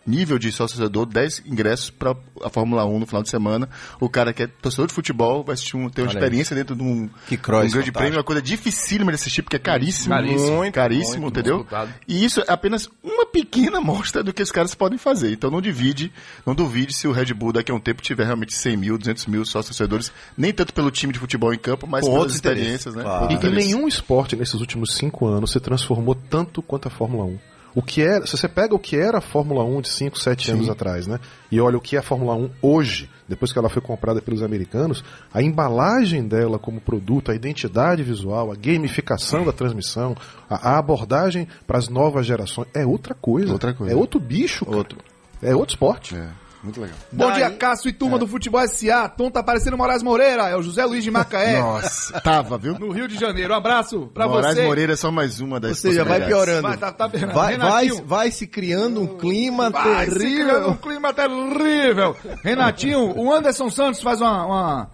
[0.08, 3.70] nível de sócio-torcedor, 10 ingressos para a Fórmula 1 no final de semana.
[4.00, 6.76] O cara que é torcedor de futebol vai assistir um, ter uma Olha experiência dentro
[6.76, 7.98] de um, Que cross um grande fantástico.
[8.00, 10.10] prêmio, uma coisa dificílima de assistir, porque é caríssimo.
[10.16, 10.58] Caríssimo.
[10.58, 11.58] Muito, caríssimo, muito entendeu?
[11.58, 11.94] disputado.
[12.08, 15.32] E isso é apenas uma pequena amostra do que os caras podem fazer.
[15.34, 16.12] Então não divide,
[16.46, 19.26] não duvide se o Red Bull daqui a um tempo tiver realmente 100 mil, 200
[19.26, 22.96] mil sócios-torcedores, nem tanto pelo time de futebol em campo, mas Com pelas outros experiências,
[22.96, 23.04] né?
[23.04, 23.26] claro.
[23.30, 23.66] E, e interesses.
[23.68, 27.40] nenhum esporte nesses últimos cinco anos se transformou tanto quanto a Fórmula 1.
[27.78, 30.50] O que era, se você pega o que era a Fórmula 1 de 5, 7
[30.50, 31.20] anos atrás, né?
[31.52, 34.42] E olha o que é a Fórmula 1 hoje, depois que ela foi comprada pelos
[34.42, 40.18] americanos, a embalagem dela como produto, a identidade visual, a gamificação da transmissão,
[40.50, 43.54] a, a abordagem para as novas gerações é outra coisa.
[43.54, 43.94] Outra coisa.
[43.94, 44.78] É outro bicho, cara.
[44.78, 44.98] Outro.
[45.40, 46.16] É outro esporte.
[46.16, 46.30] É,
[46.68, 46.98] Muito legal.
[47.12, 49.08] Bom Daí- dia, Cássio e turma do Futebol SA.
[49.08, 50.50] Tom tá parecendo Moraes Moreira.
[50.50, 51.62] É o José Luiz de Macaé.
[51.62, 52.78] Nossa, tava, viu?
[52.78, 53.54] No Rio de Janeiro.
[53.54, 54.66] Um abraço pra Moraes você.
[54.66, 56.64] Moreira é só mais uma das Ou seja, vai piorando.
[56.68, 57.32] Vai, tá- tá vendo?
[57.34, 60.70] vai, vai, vai se criando um clima Vai se criando terrível.
[60.72, 62.16] um clima terrível.
[62.44, 64.90] Renatinho, o Anderson Santos faz uma, uma,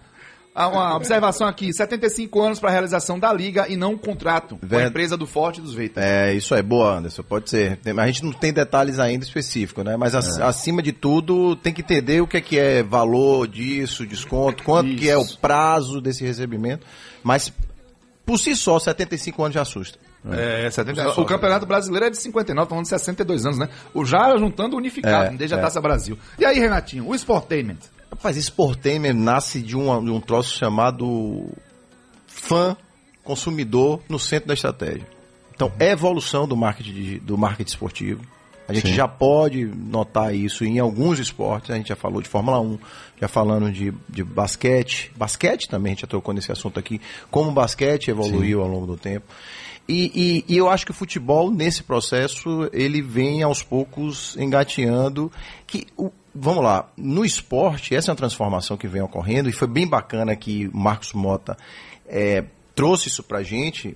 [0.55, 1.73] uma observação aqui.
[1.73, 5.25] 75 anos para a realização da liga e não um contrato com a empresa do
[5.25, 6.01] Forte dos Veitos.
[6.01, 7.79] É, isso é boa, Anderson, pode ser.
[7.97, 9.97] A gente não tem detalhes ainda específicos, né?
[9.97, 14.05] Mas ac- acima de tudo, tem que entender o que é que é valor disso,
[14.05, 16.85] desconto, quanto que é o prazo desse recebimento.
[17.23, 17.51] Mas,
[18.25, 19.97] por si só, 75 anos já assusta.
[20.31, 23.67] É, 70, o Campeonato Brasileiro é de 59, estamos falando de 62 anos, né?
[23.93, 25.61] O já juntando o unificado, É, desde a é.
[25.61, 26.17] Taça Brasil.
[26.39, 27.79] E aí, Renatinho, o Sportainment?
[28.13, 31.47] Rapaz, Sportainment nasce de, uma- de um troço chamado
[32.27, 32.77] fã
[33.23, 35.07] consumidor no centro da estratégia.
[35.55, 38.21] Então, é evolução do marketing, do marketing esportivo.
[38.67, 41.71] A gente já pode notar isso em alguns esportes.
[41.71, 42.77] A gente já falou de Fórmula 1,
[43.19, 45.11] já falando de, de basquete.
[45.17, 47.01] Basquete também, a gente já tocou nesse assunto aqui.
[47.29, 49.25] Como o basquete evoluiu ao longo do tempo.
[49.87, 55.29] E, e- e eu acho que o futebol, nesse processo, ele vem aos poucos engateando.
[55.67, 59.67] Que, o- vamos lá, no esporte, essa é uma transformação que vem ocorrendo, e foi
[59.67, 61.57] bem bacana que o Marcos Mota
[62.07, 62.43] é,
[62.75, 63.95] trouxe isso pra gente.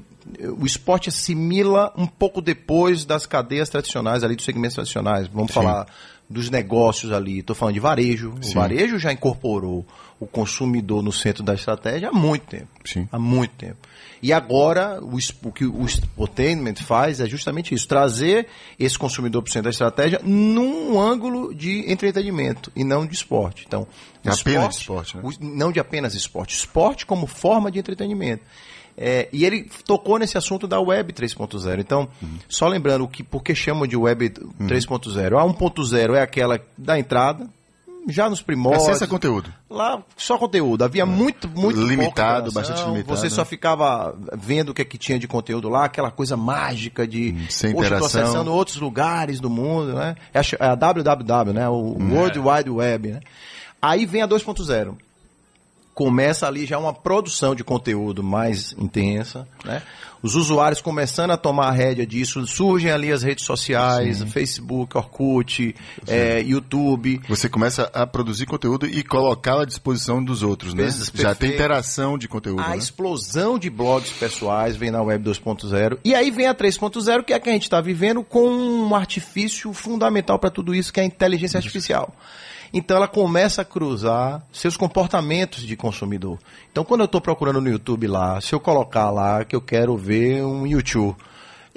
[0.60, 5.28] O esporte assimila um pouco depois das cadeias tradicionais, ali dos segmentos tradicionais.
[5.28, 5.88] Vamos falar
[6.30, 7.40] dos negócios ali.
[7.40, 8.34] Estou falando de varejo.
[8.44, 9.86] O varejo já incorporou
[10.20, 12.68] o consumidor no centro da estratégia há muito tempo.
[12.84, 13.08] Sim.
[13.12, 13.78] Há muito tempo.
[14.22, 18.48] E agora, o, o que o Sportainment faz é justamente isso: trazer
[18.80, 23.66] esse consumidor para o centro da estratégia num ângulo de entretenimento e não de esporte.
[23.68, 23.84] Então,
[24.26, 25.24] o Apenas de esporte, né?
[25.24, 26.56] o- não de apenas esporte.
[26.56, 28.44] Esporte como forma de entretenimento.
[29.00, 31.80] É, e ele tocou nesse assunto da Web 3.0.
[31.80, 32.10] Então,
[32.50, 34.30] só lembrando que, por que chamam de Web
[34.62, 35.38] 3.0.
[35.38, 37.48] A 1.0 é aquela da entrada,
[38.08, 38.88] já nos primórdios.
[38.88, 39.54] Acesso conteúdo.
[39.70, 40.84] Lá, só conteúdo.
[40.84, 43.30] Havia muito, muito Limitado, bastante limitado, Você né?
[43.30, 47.36] só ficava vendo o que, é que tinha de conteúdo lá, aquela coisa mágica de.
[47.50, 48.22] sem Poxa, eu tô interação.
[48.24, 50.16] acessando outros lugares do mundo, né?
[50.34, 51.68] É a, ch- é a www, né?
[51.70, 53.20] O World Wide Web, né?
[53.82, 54.96] Aí vem a 2.0
[55.94, 59.82] começa ali já uma produção de conteúdo mais intensa, né?
[60.22, 65.76] Os usuários começando a tomar a rédea disso, surgem ali as redes sociais, Facebook, Orkut,
[66.08, 67.22] eh, YouTube.
[67.30, 70.84] Você começa a produzir conteúdo e colocá-lo à disposição dos outros, né?
[70.84, 71.54] Vezes Já tem perfeito.
[71.56, 72.78] interação de conteúdo, A né?
[72.78, 76.00] explosão de blogs pessoais vem na Web 2.0.
[76.04, 78.96] E aí vem a 3.0, que é a que a gente está vivendo com um
[78.96, 82.14] artifício fundamental para tudo isso, que é a inteligência artificial.
[82.74, 86.38] Então ela começa a cruzar seus comportamentos de consumidor.
[86.72, 89.96] Então quando eu estou procurando no YouTube lá, se eu colocar lá que eu quero
[89.98, 91.16] ver um YouTube,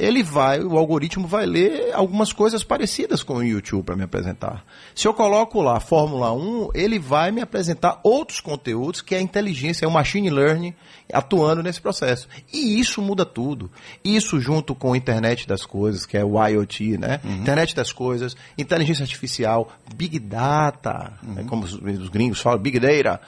[0.01, 4.65] ele vai, o algoritmo vai ler algumas coisas parecidas com o YouTube para me apresentar.
[4.95, 9.21] Se eu coloco lá Fórmula 1, ele vai me apresentar outros conteúdos que é a
[9.21, 10.75] inteligência, é o machine learning
[11.13, 12.29] atuando nesse processo.
[12.51, 13.71] E isso muda tudo.
[14.03, 17.21] Isso junto com a internet das coisas, que é o IoT, né?
[17.25, 21.45] Internet das coisas, inteligência artificial, big data, né?
[21.47, 23.21] como os, os gringos falam, big data.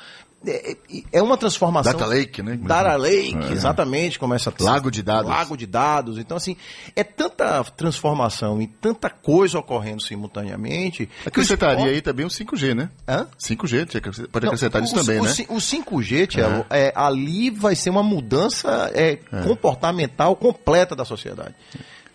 [0.47, 0.77] É, é-
[1.13, 1.93] é uma transformação.
[1.93, 2.59] Data lake, né?
[2.61, 3.53] Data lake, É.
[3.53, 5.31] exatamente, começa a Lago de dados.
[5.31, 6.19] Lago de dados.
[6.19, 6.57] Então, assim,
[6.97, 11.07] é tanta transformação e tanta coisa ocorrendo simultaneamente.
[11.07, 12.91] que o Acrescentaria esporte- aí também o 5G, né?
[13.07, 13.27] Hã?
[13.39, 15.31] 5G, tinha que- pode Não, acrescentar o- isso o, também, o, né?
[15.49, 21.55] O 5G, Tiago, é, ali vai ser uma mudança é, comportamental completa da sociedade.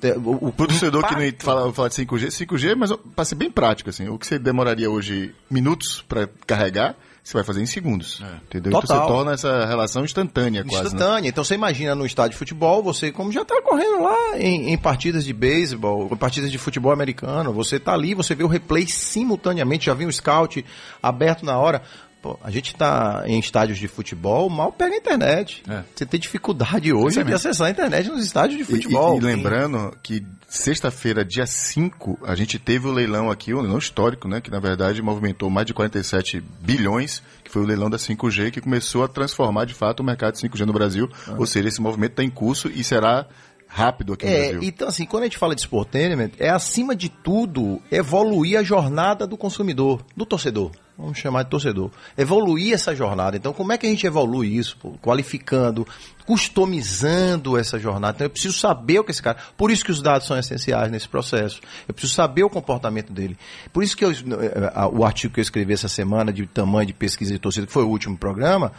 [0.01, 3.35] É, O, O torcedor que não impacto- fala, fala de 5G, 5G, mas para ser
[3.35, 6.95] bem prático, assim, o que você demoraria hoje minutos para carregar,
[7.27, 8.21] você vai fazer em segundos.
[8.45, 8.69] Entendeu?
[8.69, 9.01] Então Total.
[9.01, 10.75] você torna essa relação instantânea, quase.
[10.75, 10.87] Né?
[10.87, 11.29] Instantânea.
[11.29, 14.77] Então você imagina no estádio de futebol, você como já está correndo lá em, em
[14.77, 18.87] partidas de beisebol, em partidas de futebol americano, você tá ali, você vê o replay
[18.87, 20.63] simultaneamente, já vem o scout
[21.03, 21.81] aberto na hora.
[22.27, 25.63] Pô, a gente está em estádios de futebol, mal pega a internet.
[25.69, 25.83] É.
[25.95, 29.15] Você tem dificuldade hoje de acessar a internet nos estádios de E- futebol.
[29.15, 33.77] E, e lembrando que sexta-feira, dia 5, a gente teve o leilão aqui, um leilão
[33.77, 34.41] histórico, né?
[34.41, 38.59] Que na verdade movimentou mais de 47 bilhões, que foi o leilão da 5G, que
[38.59, 41.09] começou a transformar de fato o mercado de 5G no Brasil.
[41.37, 43.25] Ou seja, esse movimento está em curso e será
[43.69, 44.59] rápido aqui no É, Brasil.
[44.63, 49.25] então assim, quando a gente fala de sportainment, é acima de tudo evoluir a jornada
[49.27, 50.71] do consumidor, do torcedor.
[50.97, 51.91] Vamos chamar de torcedor.
[52.17, 53.37] Evoluir essa jornada.
[53.37, 54.75] Então, como é que a gente evolui isso?
[54.77, 54.93] pô?
[55.01, 55.85] Qualificando,
[56.25, 58.15] customizando essa jornada.
[58.15, 59.37] Então, eu preciso saber o que esse cara.
[59.55, 61.61] Por isso que os dados são essenciais nesse processo.
[61.87, 63.37] Eu preciso saber o comportamento dele.
[63.71, 66.93] Por isso que eu- eh, o artigo que eu escrevi essa semana de tamanho de
[66.93, 68.71] pesquisa de torcida, que foi o último programa,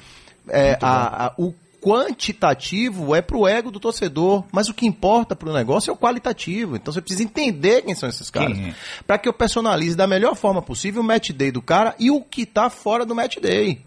[0.48, 5.52] é, a- a- o quantitativo é pro ego do torcedor, mas o que importa pro
[5.52, 6.76] negócio é o qualitativo.
[6.76, 8.58] Então você precisa entender quem são esses caras.
[8.58, 8.74] É?
[9.06, 12.20] Pra que eu personalize da melhor forma possível o match day do cara e o
[12.20, 13.80] que tá fora do match day.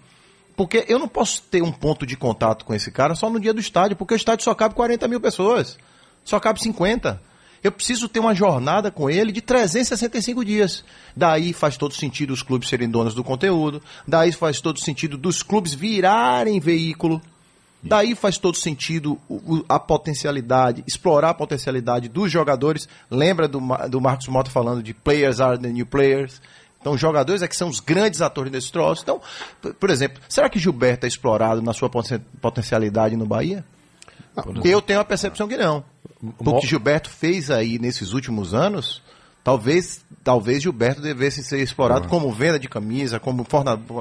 [0.56, 3.54] Porque eu não posso ter um ponto de contato com esse cara só no dia
[3.54, 5.78] do estádio, porque o estádio só cabe 40 mil pessoas.
[6.24, 7.22] Só cabe 50.
[7.64, 10.84] Eu preciso ter uma jornada com ele de 365 dias.
[11.16, 13.82] Daí faz todo sentido os clubes serem donos do conteúdo.
[14.08, 17.22] Daí faz todo sentido dos clubes virarem veículo.
[17.84, 22.88] Daí faz todo sentido o- o- a potencialidade, explorar a potencialidade dos jogadores.
[23.10, 26.42] Lembra do, do Marcos Mota falando de players are the new players?
[26.80, 29.04] Então, os jogadores é que são os grandes atores desse troço.
[29.04, 29.22] Então,
[29.80, 33.64] por exemplo, será que Gilberto é explorado na sua poten- potencialidade no Bahia?
[34.64, 35.84] Eu tenho a percepção que não.
[36.38, 39.02] Porque Gilberto fez aí nesses últimos anos,
[39.44, 43.46] talvez, talvez Gilberto devesse ser explorado como venda de camisa, como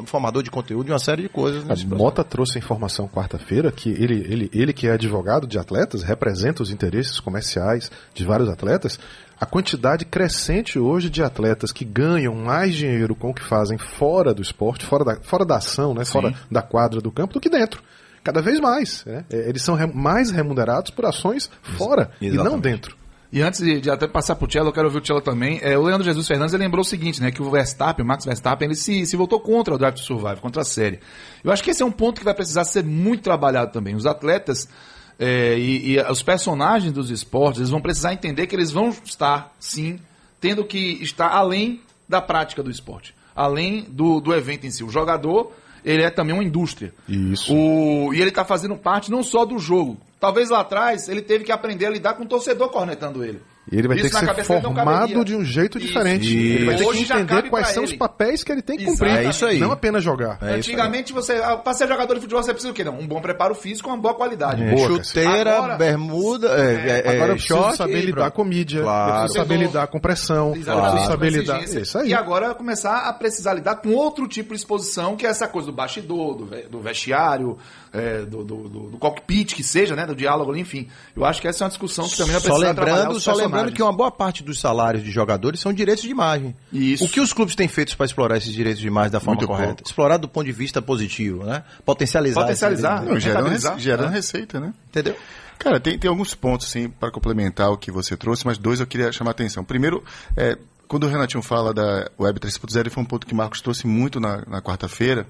[0.07, 1.64] formador de conteúdo e uma série de coisas.
[1.68, 1.94] A.
[1.96, 6.62] Mota trouxe a informação quarta-feira que ele, ele, ele que é advogado de atletas, representa
[6.62, 8.98] os interesses comerciais de vários atletas.
[9.40, 14.35] A quantidade crescente hoje de atletas que ganham mais dinheiro com o que fazem fora
[14.35, 17.48] do esporte, fora da, fora da ação, né, fora da quadra do campo, do que
[17.48, 17.83] dentro.
[18.22, 19.03] Cada vez mais.
[19.07, 19.24] né?
[19.31, 22.62] É, Eles são re- mais remunerados por ações fora e não Exatamente.
[22.62, 22.99] dentro.
[23.32, 25.60] E antes de, de até passar pro Tchelo, eu quero ouvir o Tchelo também.
[25.62, 27.30] É, o Leandro Jesus Fernandes lembrou o seguinte, né?
[27.30, 30.40] Que o Verstappen, o Max Verstappen, ele se, se voltou contra o Drive to Survive,
[30.40, 30.98] contra a série.
[31.44, 33.94] Eu acho que esse é um ponto que vai precisar ser muito trabalhado também.
[33.94, 34.68] Os atletas
[35.16, 39.54] é, e, e os personagens dos esportes, eles vão precisar entender que eles vão estar,
[39.60, 40.00] sim,
[40.40, 43.14] tendo que estar além da prática do esporte.
[43.36, 44.82] Além do, do evento em si.
[44.82, 45.52] O jogador,
[45.84, 46.92] ele é também uma indústria.
[47.08, 47.54] Isso.
[47.54, 49.98] O, e ele está fazendo parte não só do jogo.
[50.20, 53.40] Talvez lá atrás ele teve que aprender a lidar com o torcedor cornetando ele.
[53.70, 55.87] E ele vai Isso ter que ser formado de um jeito Isso.
[55.87, 56.37] diferente.
[56.37, 57.92] Ele vai ter Hoje que entender quais são ele.
[57.92, 59.11] os papéis que ele tem que cumprir.
[59.12, 59.61] É isso aí.
[59.61, 60.38] Não apenas jogar.
[60.42, 60.70] É isso.
[60.70, 62.83] Antigamente, você, ah, para ser jogador de futebol, você precisa o quê?
[62.83, 64.62] Não, um bom preparo físico uma boa qualidade.
[64.64, 64.76] É.
[64.76, 68.33] Chuteira, Agora- bermuda, é, é, é, Agora eu preciso short saber e lidar pronto.
[68.35, 69.11] com mídia, Claro.
[69.11, 71.62] eu preciso saber lidar com pressão, eu Exatamente, preciso com saber lidar.
[71.83, 72.09] Isso aí.
[72.09, 75.66] E agora começar a precisar lidar com outro tipo de exposição, que é essa coisa
[75.66, 76.35] do bastidor,
[76.68, 77.56] do vestiário,
[77.92, 80.07] é, do, do, do- do cockpit, que seja, né?
[80.07, 80.88] Do diálogo ali, enfim.
[81.16, 83.33] Eu acho que essa é uma discussão que também vai Só precisar trabalhar lembrando, só
[83.35, 86.55] lembrando que uma boa parte dos salários de jogadores são direitos de imagem.
[86.72, 87.05] Isso.
[87.05, 89.46] O que os clubes têm feito para explorar esses direitos de imagem da forma Muito
[89.48, 89.68] correta?
[89.74, 89.83] pouco.
[89.88, 91.64] Explorar do ponto de vista positivo, né?
[91.85, 92.42] Potencializar.
[92.42, 93.03] Potencializar.
[93.03, 94.72] esse- Não, gerando, gerando receita, né?
[94.88, 95.16] Entendeu?
[95.59, 98.87] Cara, tem, tem alguns pontos, sim, para complementar o que você trouxe, mas dois eu
[98.87, 99.62] queria chamar a atenção.
[99.62, 100.03] Primeiro,
[100.37, 100.57] é,
[100.88, 104.18] quando o Renatinho fala da Web 3.0, foi um ponto que o Marcos trouxe muito
[104.18, 105.26] na, na quarta-feira,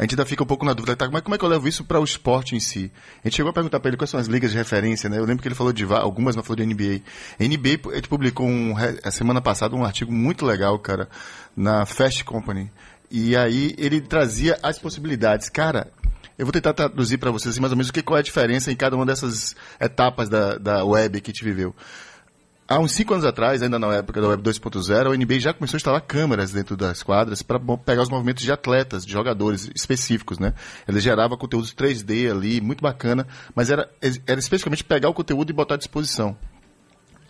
[0.00, 1.68] a gente ainda fica um pouco na dúvida, tá, mas como é que eu levo
[1.68, 2.90] isso para o esporte em si?
[3.22, 5.18] A gente chegou a perguntar para ele quais são as ligas de referência, né?
[5.18, 7.02] Eu lembro que ele falou de algumas, mas falou de NBA.
[7.38, 11.06] A NBA, publicou um, a semana passada um artigo muito legal, cara,
[11.54, 12.72] na Fast Company.
[13.10, 15.50] E aí ele trazia as possibilidades.
[15.50, 15.92] Cara,
[16.38, 18.22] eu vou tentar traduzir para vocês assim, mais ou menos o que qual é a
[18.22, 21.76] diferença em cada uma dessas etapas da, da web que a gente viveu.
[22.72, 25.76] Há uns cinco anos atrás, ainda na época da Web 2.0, a NBA já começou
[25.76, 30.38] a instalar câmeras dentro das quadras para pegar os movimentos de atletas, de jogadores específicos,
[30.38, 30.54] né?
[30.86, 33.90] Ele gerava conteúdos 3D ali, muito bacana, mas era,
[34.24, 36.36] era especificamente pegar o conteúdo e botar à disposição.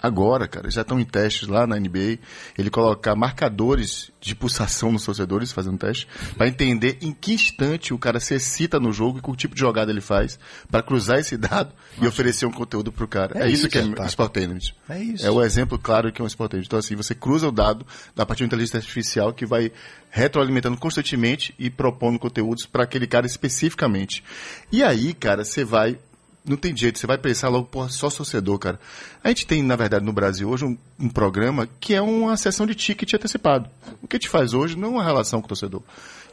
[0.02, 2.18] Agora, cara, já estão em testes lá na NBA,
[2.56, 7.98] ele colocar marcadores de pulsação nos torcedores, fazendo teste, para entender em que instante o
[7.98, 10.38] cara se excita no jogo e com o tipo de jogada ele faz,
[10.70, 13.38] para cruzar esse dado e oferecer um conteúdo pro cara.
[13.38, 14.06] É, É isso, isso, que é tá.
[14.06, 14.72] Sportainment.
[14.88, 15.26] É isso.
[15.26, 16.64] É o exemplo claro que é um Sportainment.
[16.66, 17.86] Então, assim, você cruza o dado
[18.16, 19.70] a partir de uma inteligência artificial que vai
[20.10, 24.24] retroalimentando constantemente e propondo conteúdos para aquele cara especificamente.
[24.72, 25.98] E aí, cara, você vai
[26.44, 28.80] não tem jeito, você vai pensar logo, só torcedor, cara.
[29.22, 32.66] A gente tem, na verdade, no Brasil hoje um, um programa que é uma sessão
[32.66, 33.68] de ticket antecipado.
[34.02, 35.82] O que a gente faz hoje não é uma relação com o torcedor.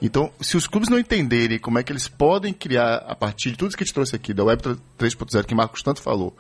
[0.01, 3.57] Então, se os clubes não entenderem como é que eles podem criar, a partir de
[3.57, 4.61] tudo que a gente trouxe aqui, da Web
[4.97, 6.35] 3.0, que o Marcos tanto falou,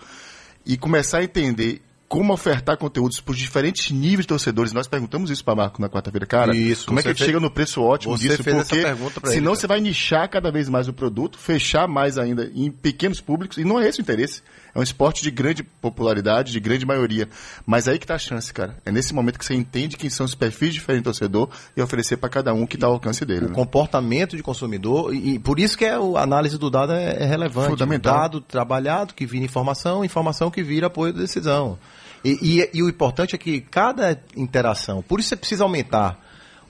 [0.65, 4.71] e começar a entender como ofertar conteúdos para os diferentes níveis de torcedores.
[4.71, 6.55] Nós perguntamos isso para Marco na quarta-feira, cara.
[6.55, 8.43] Isso, como é que fez- chega no preço ótimo você disso?
[8.43, 9.59] fez essa Porque pergunta pra ele, senão cara.
[9.59, 13.65] você vai nichar cada vez mais o produto, fechar mais ainda em pequenos públicos, e
[13.65, 14.41] não é esse o interesse.
[14.75, 17.27] É um esporte de grande popularidade, de grande maioria.
[17.65, 18.77] Mas aí que tá a chance, cara.
[18.85, 22.17] É nesse momento que você entende quem são os perfis diferentes do torcedor e oferecer
[22.17, 23.45] para cada um que tá ao alcance dele.
[23.45, 23.55] o né?
[23.55, 27.25] comportamento de consumidor e, por isso que é o- a análise do dado é, é
[27.25, 27.69] relevante.
[27.69, 28.13] Fundamental.
[28.15, 31.77] Dado trabalhado que vira informação, informação que vira apoio de decisão.
[32.23, 36.19] E, e- e o importante é que cada interação, por isso você precisa aumentar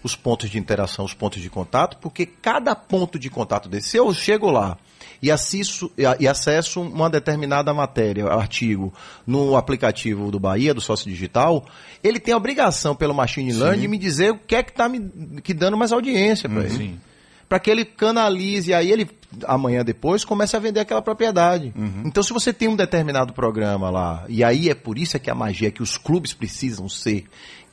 [0.03, 3.97] os pontos de interação, os pontos de contato, porque cada ponto de contato desse, se
[3.97, 4.77] eu chego lá
[5.21, 8.93] e, assisto, e acesso uma determinada matéria, artigo,
[9.25, 11.65] no aplicativo do Bahia, do sócio digital,
[12.03, 14.87] ele tem a obrigação pelo machine learning de me dizer o que é que está
[14.87, 16.99] me que dando mais audiência para ele.
[17.47, 19.09] para que ele canalize, aí ele
[19.45, 21.73] amanhã depois comece a vender aquela propriedade.
[21.75, 22.03] Uhum.
[22.05, 25.29] Então, se você tem um determinado programa lá, e aí é por isso é que
[25.29, 27.25] a magia é que os clubes precisam ser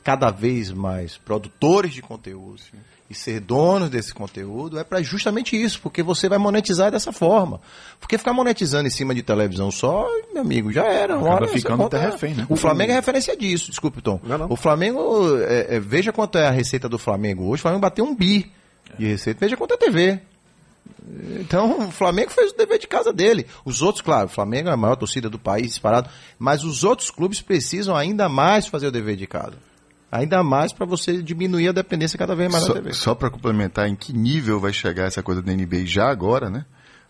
[0.05, 2.61] cada vez mais produtores de conteúdo
[3.09, 7.59] e ser donos desse conteúdo, é para justamente isso, porque você vai monetizar dessa forma.
[7.99, 11.17] Porque ficar monetizando em cima de televisão só, meu amigo, já era.
[11.17, 12.45] Uma hora ficando até refém, né?
[12.47, 14.19] O Flamengo é referência disso, desculpe, Tom.
[14.23, 14.47] Não, não.
[14.47, 17.61] O Flamengo, é, é, veja quanto é a receita do Flamengo hoje.
[17.61, 18.51] O Flamengo bateu um bi
[18.99, 20.19] de receita, veja quanto é a TV.
[21.39, 23.47] Então, o Flamengo fez o dever de casa dele.
[23.65, 26.09] Os outros, claro, o Flamengo é a maior torcida do país, disparado.
[26.37, 29.64] Mas os outros clubes precisam ainda mais fazer o dever de casa.
[30.17, 32.93] Ainda mais para você diminuir a dependência cada vez mais Só, da TV.
[32.93, 36.65] só para complementar, em que nível vai chegar essa coisa da NBA já agora, né?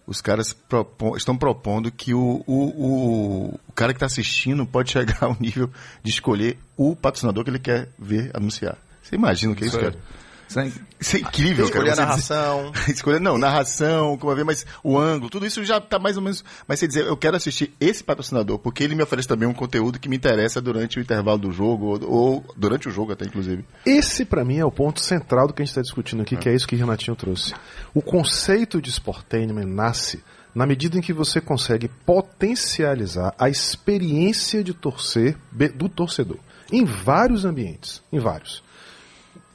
[0.08, 4.91] Os caras propon- estão propondo que o, o, o, o cara que está assistindo pode
[4.91, 5.70] chegar ao nível
[6.03, 8.78] de escolher o patrocinador que ele quer ver anunciar.
[9.01, 10.03] Você imagina o que é isso, Isso é- cara?
[10.48, 12.12] Isso é- Isso é incrível, Escolher a cara.
[12.14, 12.72] Você dizer- narração.
[12.88, 16.24] Escolher, não, narração, como é ver, mas o ângulo, tudo isso já tá mais ou
[16.24, 16.43] menos.
[16.68, 20.00] Mas você dizer, eu quero assistir esse patrocinador, porque ele me oferece também um conteúdo
[20.00, 23.66] que me interessa durante o intervalo do jogo, ou, ou durante o jogo até, inclusive.
[23.86, 26.48] Esse, pra mim, é o ponto central do que a gente está discutindo aqui, que
[26.50, 27.54] é isso que o Renatinho trouxe.
[27.93, 30.24] O conceito de sportainment nasce
[30.54, 35.36] na medida em que você consegue potencializar a experiência de torcer
[35.76, 36.38] do torcedor.
[36.72, 38.02] Em vários ambientes.
[38.12, 38.64] Em vários.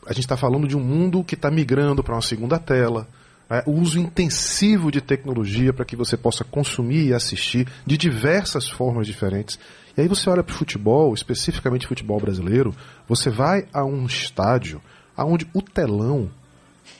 [0.06, 3.06] A gente está falando de um mundo que está migrando para uma segunda tela.
[3.48, 3.62] né?
[3.66, 9.06] O uso intensivo de tecnologia para que você possa consumir e assistir de diversas formas
[9.06, 9.58] diferentes.
[9.96, 12.74] E aí você olha para o futebol, especificamente futebol brasileiro,
[13.06, 14.80] você vai a um estádio
[15.16, 16.30] aonde o telão,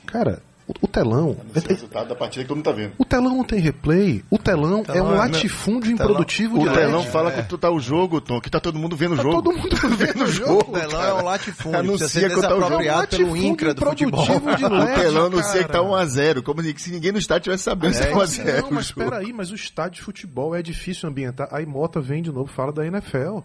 [0.07, 2.92] cara, o, o telão, O resultado da partida que todo mundo tá vendo.
[2.98, 6.68] o telão não tem replay, o telão, é um telão é- latifúndio telão- improdutivo O
[6.68, 7.10] de telão LED.
[7.10, 9.42] fala que tu tá o jogo, Tom, que tá todo mundo vendo o Tá jogo.
[9.42, 10.70] todo mundo vendo o jogo.
[10.70, 12.56] O telão é um latifúndio, Anuncia ser quanto tá o jogo.
[12.60, 14.22] desapropriado pelo Latifúndio INCRA do futebol.
[14.22, 15.64] improdutivo de O LED, telão anuncia cara.
[15.64, 18.62] que tá 1x0, como se se ninguém no estádio tivesse sabendo se tá 1x0.
[18.62, 21.48] Não, mas peraí, mas o estádio de futebol é difícil ambientar.
[21.52, 23.40] Aí Mota vem de novo, fala da NFL.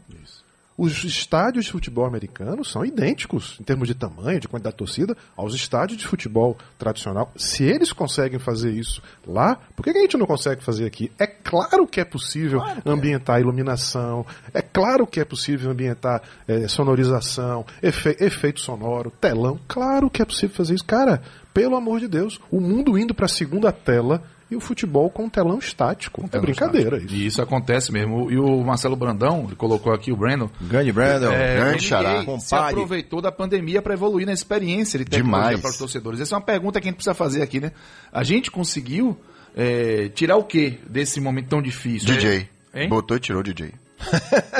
[0.77, 5.15] Os estádios de futebol americanos são idênticos, em termos de tamanho, de quantidade de torcida,
[5.37, 7.31] aos estádios de futebol tradicional.
[7.37, 11.09] Se eles conseguem fazer isso lá, por que que a gente não consegue fazer aqui?
[11.17, 17.65] É claro que é possível ambientar iluminação, é claro que é possível ambientar eh, sonorização,
[17.81, 19.57] efe- efeito sonoro, telão.
[19.69, 20.83] Claro que é possível fazer isso.
[20.85, 21.21] Cara,
[21.53, 25.25] pelo amor de Deus, o mundo indo para a segunda tela e o futebol com
[25.25, 26.29] um telão estático.
[26.31, 27.13] é brincadeira isso.
[27.13, 28.31] E isso acontece mesmo.
[28.31, 31.31] E o Marcelo Brandão, ele colocou aqui o Brandon, Grande Brandon.
[31.31, 32.23] É, grande ele xará.
[32.39, 35.61] se aproveitou da pandemia para evoluir na experiência de tecnologia Demais.
[35.61, 36.19] para os torcedores.
[36.19, 37.71] Essa é uma pergunta que a gente precisa fazer aqui, né?
[38.11, 39.17] A gente conseguiu
[39.55, 42.13] é, tirar o quê desse momento tão difícil?
[42.13, 42.47] DJ.
[42.73, 42.89] Hein?
[42.89, 43.73] Botou e tirou o DJ.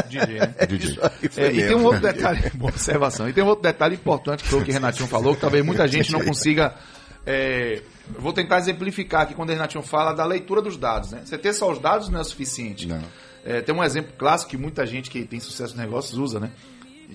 [0.10, 0.56] DJ, né?
[0.68, 0.98] DJ.
[1.38, 4.50] É, e tem um outro detalhe, boa observação, e tem um outro detalhe importante que
[4.50, 6.74] foi o que o Renatinho falou, que talvez muita gente não consiga.
[7.26, 7.82] é,
[8.14, 11.12] eu vou tentar exemplificar aqui quando o Renatinho fala da leitura dos dados.
[11.12, 11.22] Né?
[11.26, 12.88] Você ter só os dados não é suficiente.
[12.88, 13.01] Não.
[13.43, 16.51] É, tem um exemplo clássico que muita gente que tem sucesso nos negócios usa, né?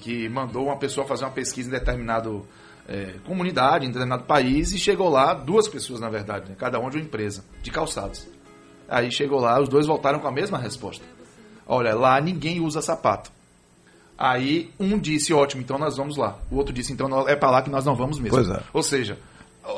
[0.00, 2.46] Que mandou uma pessoa fazer uma pesquisa em determinado
[2.88, 6.56] é, comunidade, em determinado país, e chegou lá, duas pessoas na verdade, né?
[6.58, 8.26] cada uma de uma empresa, de calçados.
[8.88, 11.04] Aí chegou lá, os dois voltaram com a mesma resposta.
[11.66, 13.30] Olha, lá ninguém usa sapato.
[14.18, 16.38] Aí um disse, ótimo, então nós vamos lá.
[16.50, 18.52] O outro disse, então é para lá que nós não vamos mesmo.
[18.52, 18.62] É.
[18.72, 19.18] Ou seja,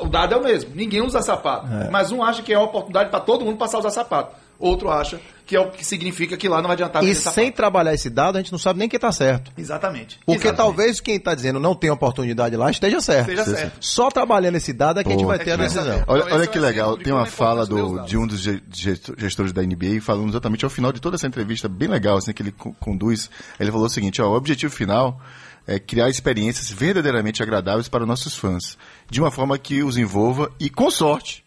[0.01, 1.67] o dado é o mesmo, ninguém usa sapato.
[1.91, 4.35] Mas um acha que é uma oportunidade para todo mundo passar a usar sapato.
[4.59, 7.93] Outro acha que é o que significa que lá não vai adiantar E sem trabalhar
[7.93, 9.51] esse dado, a gente não sabe nem quem tá certo.
[9.57, 10.17] Exatamente.
[10.25, 10.55] Porque Exatamente.
[10.57, 13.29] talvez quem tá dizendo não tem oportunidade lá esteja certo.
[13.31, 13.73] Esteja certo.
[13.81, 15.83] Só trabalhando esse dado é que a gente Pô, vai ter a é, decisão.
[15.97, 18.25] é, Olha, Então, olha esse que é legal, tem uma é fala do, de um
[18.25, 21.89] dos ge- gesto- gestores da NBA falando exatamente ao final de toda essa entrevista, bem
[21.89, 23.29] legal, assim, que ele co- conduz.
[23.59, 25.19] Ele falou o seguinte, ó, o objetivo final
[25.67, 28.77] é criar experiências verdadeiramente agradáveis para nossos fãs,
[29.09, 31.43] de uma forma que os envolva e, com sorte,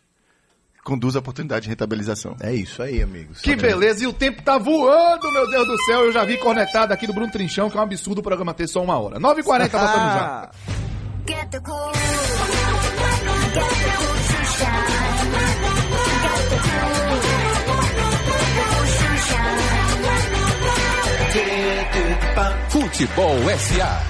[0.84, 2.36] conduza a oportunidade de rentabilização.
[2.40, 3.40] É isso aí, amigos.
[3.40, 6.04] Que beleza, e o tempo tá voando, meu Deus do céu.
[6.04, 8.68] Eu já vi cornetada aqui do Bruno Trinchão, que é um absurdo o programa ter
[8.68, 9.18] só uma hora.
[9.18, 10.24] 9h40, voltamos já.
[10.24, 10.50] Ah,
[11.28, 11.92] Get the cool.
[11.92, 14.15] Get the cool
[22.36, 22.54] Shine.
[22.68, 24.02] Futebol SA.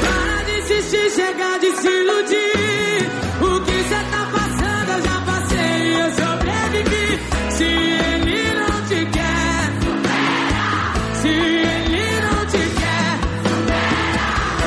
[0.00, 3.10] Para de insistir, chega de se iludir.
[3.42, 7.20] O que cê tá passando, eu já passei e eu sobrevivi.
[7.50, 9.60] Se ele não te quer,
[11.20, 13.10] se ele não te quer,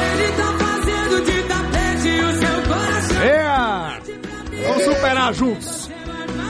[0.04, 3.22] ele tá fazendo de tapete o seu coração.
[3.24, 4.68] É!
[4.68, 5.81] Vamos superar juntos.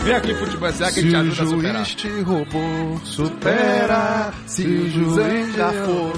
[0.03, 1.75] Vem aqui, futebol SA, que a Se gente o ajuda a superar.
[1.85, 4.33] juiz te roubou, supera.
[4.47, 6.13] Se o juiz já for,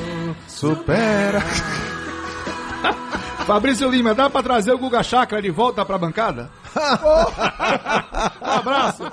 [0.47, 1.41] supera.
[3.45, 6.49] Fabrício Lima, dá pra trazer o Guga Chakra de volta pra bancada?
[8.41, 9.03] um abraço.
[9.03, 9.07] O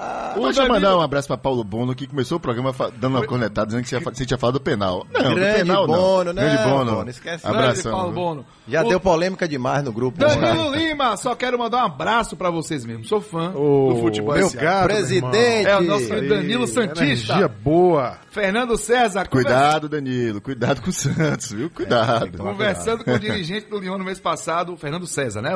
[0.44, 3.26] Deixa eu Danilo- mandar um abraço pra Paulo Bono, que começou o programa dando uma
[3.26, 5.06] cornetada, dizendo que você, ia você tinha falado do penal.
[5.12, 6.32] Não, Grande do penal Bono, não.
[6.32, 6.42] né?
[6.42, 6.92] Grande Bono.
[6.96, 7.46] Bono, esquece.
[7.46, 7.92] Abração.
[7.92, 8.12] Paulo?
[8.12, 8.46] Bono.
[8.68, 10.20] Já O deu polêmica demais no grupo.
[10.24, 10.36] né?
[10.36, 13.04] Danilo Lima, só quero mandar um abraço pra vocês mesmo.
[13.04, 15.66] Sou fã Ô, do futebol meu gado, Presidente.
[15.68, 17.32] É o nosso Aí, Danilo Santista.
[17.32, 18.18] Energia boa.
[18.30, 20.40] Fernando César, Cuidado, Danilo.
[20.40, 21.68] Cuidado com o Santos, viu?
[21.68, 22.38] Cuidado.
[22.38, 25.50] Conversando com o dirigente do Lyon no mês passado, o Fernando César, né?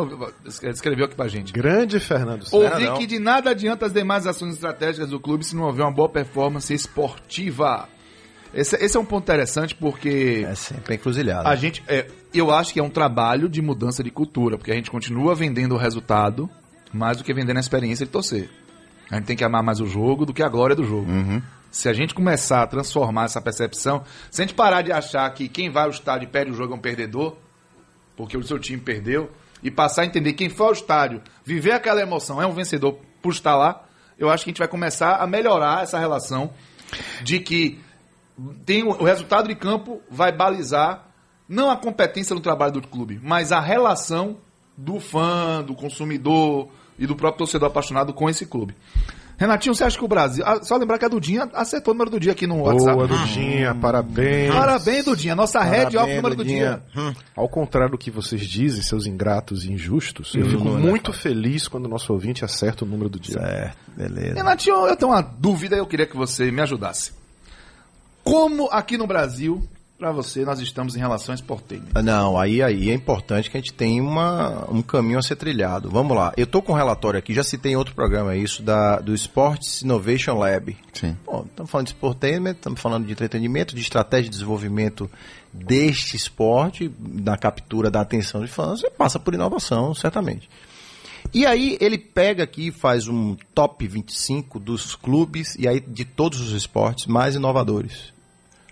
[0.64, 1.52] Escreveu aqui pra gente.
[1.52, 2.56] Grande Fernando César.
[2.56, 5.92] Ouvi que de nada adianta as demais ações estratégicas do clube se não houver uma
[5.92, 7.88] boa performance esportiva.
[8.52, 11.48] Esse, esse é um ponto interessante porque É sempre encruzilhada.
[11.48, 14.74] a gente, é, eu acho que é um trabalho de mudança de cultura, porque a
[14.74, 16.48] gente continua vendendo o resultado
[16.92, 18.48] mais do que vendendo a experiência de torcer.
[19.10, 21.08] A gente tem que amar mais o jogo do que a glória do jogo.
[21.70, 25.48] Se a gente começar a transformar essa percepção, se a gente parar de achar que
[25.48, 27.36] quem vai ao estádio e perde o jogo é um perdedor,
[28.16, 29.28] porque o seu time perdeu,
[29.64, 33.32] e passar a entender quem foi ao estádio, viver aquela emoção, é um vencedor por
[33.32, 33.84] estar lá,
[34.18, 36.52] eu acho que a gente vai começar a melhorar essa relação
[37.22, 37.80] de que
[38.66, 41.08] tem o, o resultado de campo vai balizar
[41.48, 44.38] não a competência no trabalho do clube, mas a relação
[44.76, 48.76] do fã, do consumidor e do próprio torcedor apaixonado com esse clube.
[49.36, 50.44] Renatinho, você acha que o Brasil.
[50.46, 52.94] ah, Só lembrar que a Dudinha acertou o número do dia aqui no WhatsApp.
[52.94, 54.54] Boa, Dudinha, parabéns.
[54.54, 55.34] Parabéns, Dudinha.
[55.34, 56.82] Nossa rede off número do dia.
[57.34, 61.66] Ao contrário do que vocês dizem, seus ingratos e injustos, eu fico é muito feliz
[61.66, 63.38] quando o nosso ouvinte acerta o número do dia.
[63.40, 64.34] Certo, beleza.
[64.34, 67.12] Renatinho, eu tenho uma dúvida e eu queria que você me ajudasse.
[68.22, 69.62] Como aqui no Brasil,
[70.04, 71.82] pra você, nós estamos em relação ao Sporting?
[72.04, 75.88] Não, aí, aí é importante que a gente tenha uma, um caminho a ser trilhado.
[75.88, 76.30] Vamos lá.
[76.36, 79.80] Eu tô com um relatório aqui, já citei em outro programa isso, da, do Sports
[79.80, 80.76] Innovation Lab.
[80.92, 81.16] Sim.
[81.24, 85.10] Bom, estamos falando de sportainment, estamos falando de entretenimento, de estratégia de desenvolvimento
[85.50, 90.50] deste esporte, da captura da atenção de fãs, e passa por inovação, certamente.
[91.32, 96.04] E aí ele pega aqui e faz um top 25 dos clubes e aí de
[96.04, 98.12] todos os esportes mais inovadores.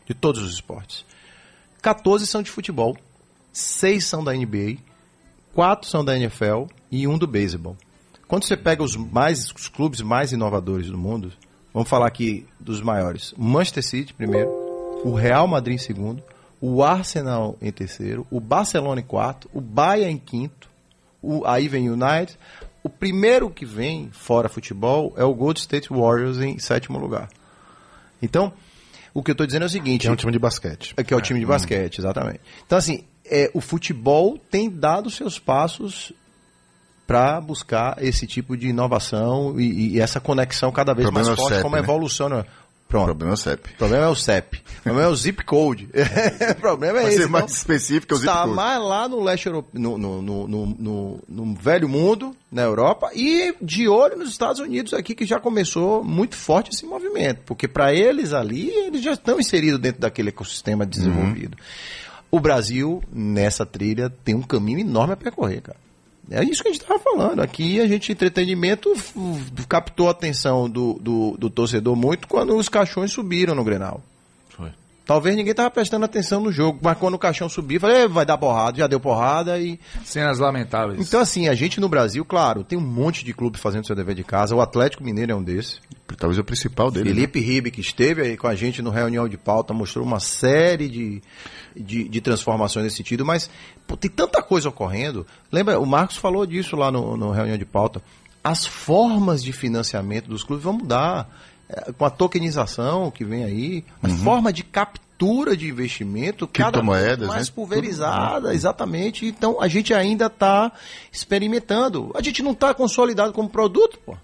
[0.04, 1.10] De todos os esportes.
[1.82, 2.96] 14 são de futebol,
[3.52, 4.78] 6 são da NBA,
[5.52, 7.76] 4 são da NFL e um do beisebol.
[8.28, 11.32] Quando você pega os mais os clubes mais inovadores do mundo,
[11.74, 13.34] vamos falar aqui dos maiores.
[13.36, 14.48] Manchester City primeiro,
[15.04, 16.22] o Real Madrid em segundo,
[16.60, 20.70] o Arsenal em terceiro, o Barcelona em quarto, o Bayern em quinto,
[21.20, 22.38] o, aí vem o United.
[22.84, 27.28] O primeiro que vem fora futebol é o Gold State Warriors em sétimo lugar.
[28.20, 28.52] Então,
[29.14, 30.94] o que eu estou dizendo é o seguinte: Que é um time de basquete.
[30.96, 32.40] é que é o time de basquete, exatamente.
[32.66, 36.12] Então, assim, é, o futebol tem dado seus passos
[37.06, 41.36] para buscar esse tipo de inovação e, e essa conexão cada vez mais é o
[41.36, 41.84] forte, CEP, como a né?
[41.84, 42.44] evolução.
[42.92, 43.02] Né?
[43.02, 43.06] O Pronto.
[43.06, 43.70] problema é o CEP.
[43.70, 44.56] O problema é o CEP.
[44.58, 45.88] O problema é o zip code.
[46.50, 47.22] o problema é Pra esse.
[47.22, 48.54] ser mais então, específico, é o zip está code.
[48.54, 53.88] mais lá no leste europeu, no, no, no, no, velho mundo, na Europa, e de
[53.88, 57.40] olho nos Estados Unidos aqui, que já começou muito forte esse movimento.
[57.46, 61.56] Porque para eles ali, eles já estão inseridos dentro daquele ecossistema desenvolvido.
[62.30, 65.78] O Brasil, nessa trilha, tem um caminho enorme a percorrer, cara.
[66.30, 67.40] É isso que a gente estava falando.
[67.40, 68.92] Aqui a gente, entretenimento,
[69.68, 74.02] captou a atenção do, do, do torcedor muito quando os caixões subiram no Grenal.
[75.04, 78.24] Talvez ninguém tava prestando atenção no jogo, mas quando o caixão subir, falei, "Eh, vai
[78.24, 81.06] dar porrada, já deu porrada e Cenas lamentáveis.
[81.06, 84.14] então, assim, a gente no Brasil, claro, tem um monte de clube fazendo seu dever
[84.14, 84.54] de casa.
[84.54, 85.80] O Atlético Mineiro é um desses.
[86.16, 87.08] Talvez o principal dele.
[87.08, 87.14] né?
[87.14, 90.88] Felipe Ribe, que esteve aí com a gente no reunião de pauta, mostrou uma série
[90.88, 91.22] de,
[91.74, 93.48] de, de transformações nesse sentido, mas
[93.86, 95.26] pô, tem tanta coisa ocorrendo.
[95.50, 98.02] Lembra, o Marcos falou disso lá no, no reunião de pauta.
[98.44, 101.28] As formas de financiamento dos clubes vão mudar.
[101.72, 107.18] É, com a tokenização que vem aí, a forma de captura de investimento cada vez
[107.20, 107.52] mais né?
[107.54, 109.24] pulverizada, exatamente.
[109.26, 110.70] Então a gente ainda está
[111.10, 112.12] experimentando.
[112.14, 114.16] A gente não está consolidado como produto, pô.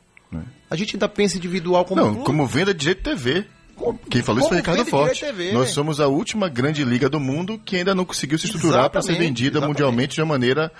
[0.71, 2.05] A gente ainda pensa individual como É.
[2.05, 2.27] Não, clube.
[2.27, 3.47] como venda de de TV.
[4.11, 5.25] Quem falou isso foi Ricardo Forte.
[5.53, 9.01] Nós somos a última grande liga do mundo que ainda não conseguiu se estruturar para
[9.01, 9.69] ser vendida exatamente.
[9.69, 10.73] mundialmente de uma maneira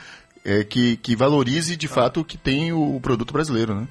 [0.45, 3.89] é, que, que valorize de fato o que tem o produto brasileiro, né?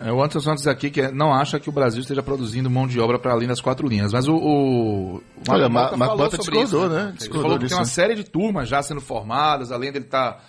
[0.00, 2.98] É, o Anderson Santos aqui que não acha que o Brasil esteja produzindo mão de
[2.98, 4.12] obra para além das quatro linhas.
[4.12, 4.34] Mas o.
[4.34, 7.02] o, o Olha, Marco Bota discordou, isso, né?
[7.02, 7.92] Ele Discordou falou que disso, tem uma né?
[7.92, 10.42] série de turmas já sendo formadas, além dele estar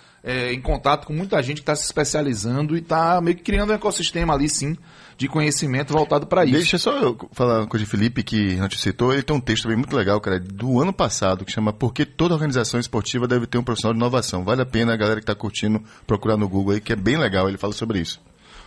[0.52, 3.74] em contato com muita gente que está se especializando e está meio que criando um
[3.74, 4.76] ecossistema ali, sim,
[5.16, 6.54] de conhecimento voltado para isso.
[6.54, 9.12] Deixa só eu falar uma coisa de Felipe, que a gente citou.
[9.12, 12.06] Ele tem um texto também muito legal, cara, do ano passado, que chama Por que
[12.06, 14.44] toda organização esportiva deve ter um profissional de inovação.
[14.44, 17.16] Vale a pena a galera que está curtindo procurar no Google aí, que é bem
[17.16, 17.48] legal.
[17.48, 18.20] Ele fala sobre isso.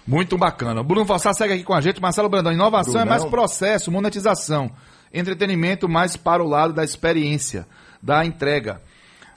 [0.07, 0.83] Muito bacana.
[0.83, 2.01] Bruno Fossá segue aqui com a gente.
[2.01, 4.71] Marcelo Brandão, inovação é mais processo, monetização.
[5.13, 7.67] Entretenimento mais para o lado da experiência,
[8.01, 8.81] da entrega.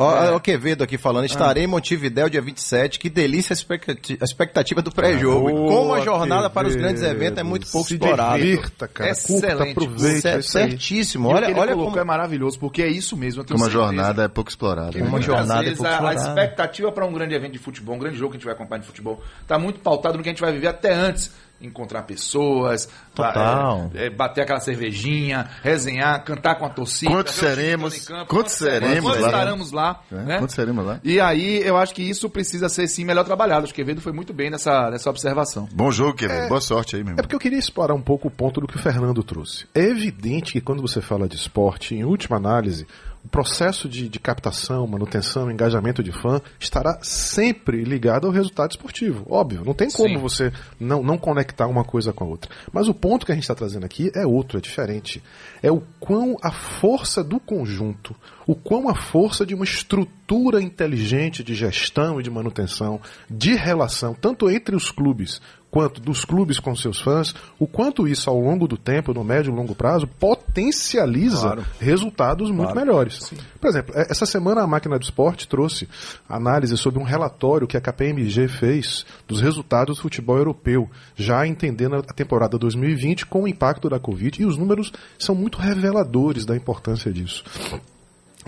[0.01, 4.25] Ó, o Quevedo aqui falando, estarei em Montevidéu dia 27, que delícia a expectati- a
[4.25, 5.51] expectativa do pré-jogo.
[5.67, 8.39] Como a jornada para os grandes eventos é muito pouco Se explorada.
[8.39, 9.13] divirta, cara.
[9.13, 9.71] Curta, Excelente.
[9.73, 10.29] aproveita.
[10.29, 11.29] É certíssimo.
[11.31, 12.01] E o Olha, que ele olha colocou como...
[12.01, 13.45] é maravilhoso, porque é isso mesmo.
[13.45, 14.93] Como a certeza jornada é pouco explorada.
[14.97, 15.03] né?
[15.03, 16.21] Uma muitas jornada é pouco a, a explorada.
[16.29, 18.81] expectativa para um grande evento de futebol, um grande jogo que a gente vai acompanhar
[18.83, 21.33] de futebol, está muito pautado no que a gente vai viver até antes.
[21.61, 23.91] Encontrar pessoas, Total.
[23.93, 27.11] é, é, bater aquela cervejinha, resenhar, cantar com a torcida.
[27.11, 28.07] Quantos seremos?
[28.07, 29.27] campo, Quantos seremos Quantos lá?
[29.29, 30.01] estaremos lá?
[30.13, 30.39] É, né?
[30.39, 31.01] quantos seremos lá?
[31.03, 33.65] E aí, eu acho que isso precisa ser sim melhor trabalhado.
[33.65, 35.69] Acho que o Quevedo foi muito bem nessa, nessa observação.
[35.73, 36.47] Bom jogo, Kevin.
[36.49, 37.23] Boa sorte aí, meu É irmão.
[37.25, 39.67] porque eu queria explorar um pouco o ponto do que o Fernando trouxe.
[39.75, 42.87] É evidente que quando você fala de esporte, em última análise,
[43.29, 49.27] o processo de, de captação, manutenção, engajamento de fã estará sempre ligado ao resultado esportivo.
[49.29, 50.19] Óbvio, não tem como Sim.
[50.19, 52.51] você não, não conectar uma coisa com a outra.
[52.73, 55.23] Mas o ponto que a gente está trazendo aqui é outro, é diferente.
[55.63, 58.17] É o quão a força do conjunto,
[58.47, 62.99] o quão a força de uma estrutura inteligente de gestão e de manutenção,
[63.29, 65.39] de relação, tanto entre os clubes
[65.71, 69.53] quanto dos clubes com seus fãs, o quanto isso ao longo do tempo, no médio
[69.53, 71.65] e longo prazo, potencializa Claro.
[71.81, 73.33] resultados muito melhores.
[73.61, 75.89] Por exemplo, e- essa semana a Máquina do Esporte trouxe
[76.29, 81.97] análise sobre um relatório que a KPMG fez dos resultados do futebol europeu, já entendendo
[81.97, 86.57] a temporada 2020 com o impacto da Covid, e os números são muito reveladores da
[86.57, 87.45] importância disso.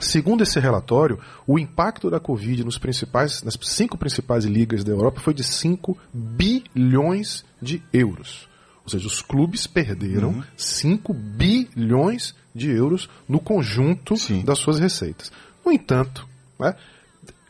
[0.01, 5.21] Segundo esse relatório, o impacto da Covid nos principais, nas cinco principais ligas da Europa
[5.21, 8.49] foi de 5 bilhões de euros.
[8.85, 14.43] Ou seja, os clubes perderam 5 bilhões de euros no conjunto Sim.
[14.43, 15.31] das suas receitas.
[15.65, 16.27] No entanto,
[16.59, 16.75] né,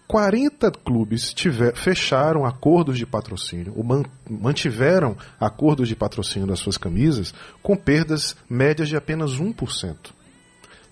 [0.07, 6.77] 40 clubes tiver, fecharam acordos de patrocínio, ou man- mantiveram acordos de patrocínio das suas
[6.77, 7.33] camisas
[7.63, 9.95] com perdas médias de apenas 1%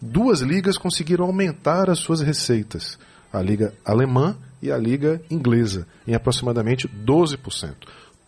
[0.00, 2.98] duas ligas conseguiram aumentar as suas receitas,
[3.32, 7.74] a liga alemã e a liga inglesa, em aproximadamente 12%.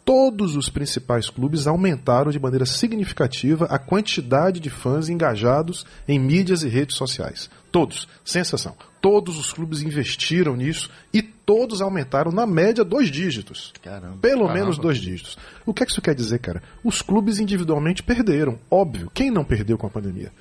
[0.05, 6.63] Todos os principais clubes aumentaram de maneira significativa a quantidade de fãs engajados em mídias
[6.63, 7.51] e redes sociais.
[7.71, 8.75] Todos, sem exceção.
[9.01, 13.73] Todos os clubes investiram nisso e todos aumentaram na média dois dígitos.
[13.83, 14.19] Caramba.
[14.21, 15.39] Pelo menos dois dígitos.
[15.65, 16.63] O que é que isso quer dizer, cara?
[16.85, 19.11] Os clubes individualmente perderam, óbvio.
[19.15, 20.33] Quem não perdeu com a pandemia?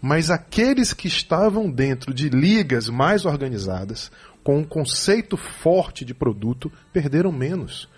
[0.00, 4.10] Mas aqueles que estavam dentro de ligas mais organizadas,
[4.42, 7.88] com um conceito forte de produto, perderam menos.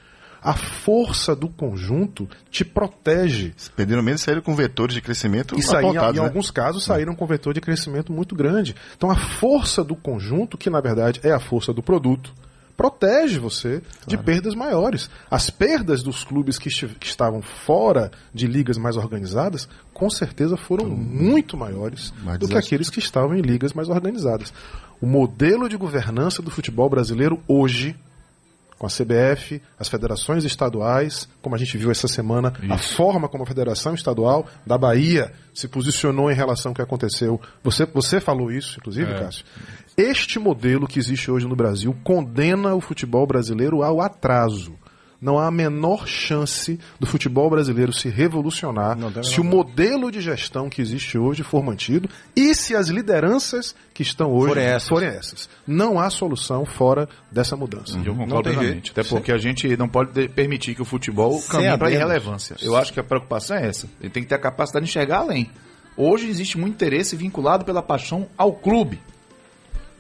[0.43, 3.55] A força do conjunto te protege.
[3.76, 6.26] Perderam menos saíram com vetores de crescimento E saíram, apontados, em né?
[6.26, 8.74] alguns casos saíram com vetor de crescimento muito grande.
[8.97, 12.32] Então a força do conjunto, que na verdade é a força do produto,
[12.80, 15.11] protege você de perdas maiores.
[15.30, 20.86] As perdas dos clubes que, que estavam fora de ligas mais organizadas, com certeza foram
[20.86, 24.51] muito maiores mais do que aqueles que estavam em ligas mais organizadas.
[24.99, 27.95] O modelo de governança do futebol brasileiro hoje
[28.80, 33.44] com a CBF, as federações estaduais, como a gente viu essa semana, a forma como
[33.44, 37.38] a Federação Estadual da Bahia se posicionou em relação ao que aconteceu.
[37.62, 39.44] Você, você falou isso, inclusive, Cássio.
[39.98, 44.72] Este modelo que existe hoje no Brasil condena o futebol brasileiro ao atraso.
[45.20, 50.70] Não há a menor chance do futebol brasileiro se revolucionar se o modelo de gestão
[50.70, 54.88] que existe hoje for mantido e se as lideranças que estão hoje Forem essas.
[54.88, 55.48] forem essas.
[55.66, 57.98] Não há solução fora dessa mudança.
[57.98, 58.72] Eu Não concordo plenamente.
[58.86, 58.90] jeito.
[58.98, 62.56] Até porque a gente não pode de- permitir que o futebol caminhe para irrelevância.
[62.62, 63.88] Eu acho que a preocupação é essa.
[64.00, 65.50] Ele tem que ter a capacidade de enxergar além.
[65.98, 68.98] Hoje existe muito interesse vinculado pela paixão ao clube.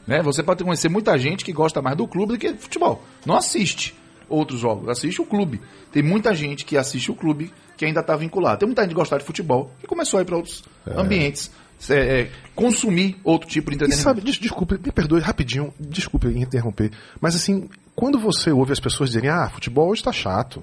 [0.06, 0.22] Né?
[0.22, 3.04] Você pode conhecer muita gente que gosta mais do clube do que do futebol.
[3.26, 3.94] Não assiste
[4.30, 5.60] outros jogos, assiste o clube.
[5.92, 8.58] Tem muita gente que assiste o clube que ainda está vinculado.
[8.60, 10.62] Tem muita gente que gosta de futebol e começou a ir para outros
[10.96, 11.50] ambientes.
[11.90, 14.02] é, é, consumir outro tipo de E entretenimento.
[14.02, 19.08] sabe, des- desculpe, me perdoe rapidinho, desculpe interromper, mas assim, quando você ouve as pessoas
[19.10, 20.62] dizerem, ah, futebol hoje tá chato.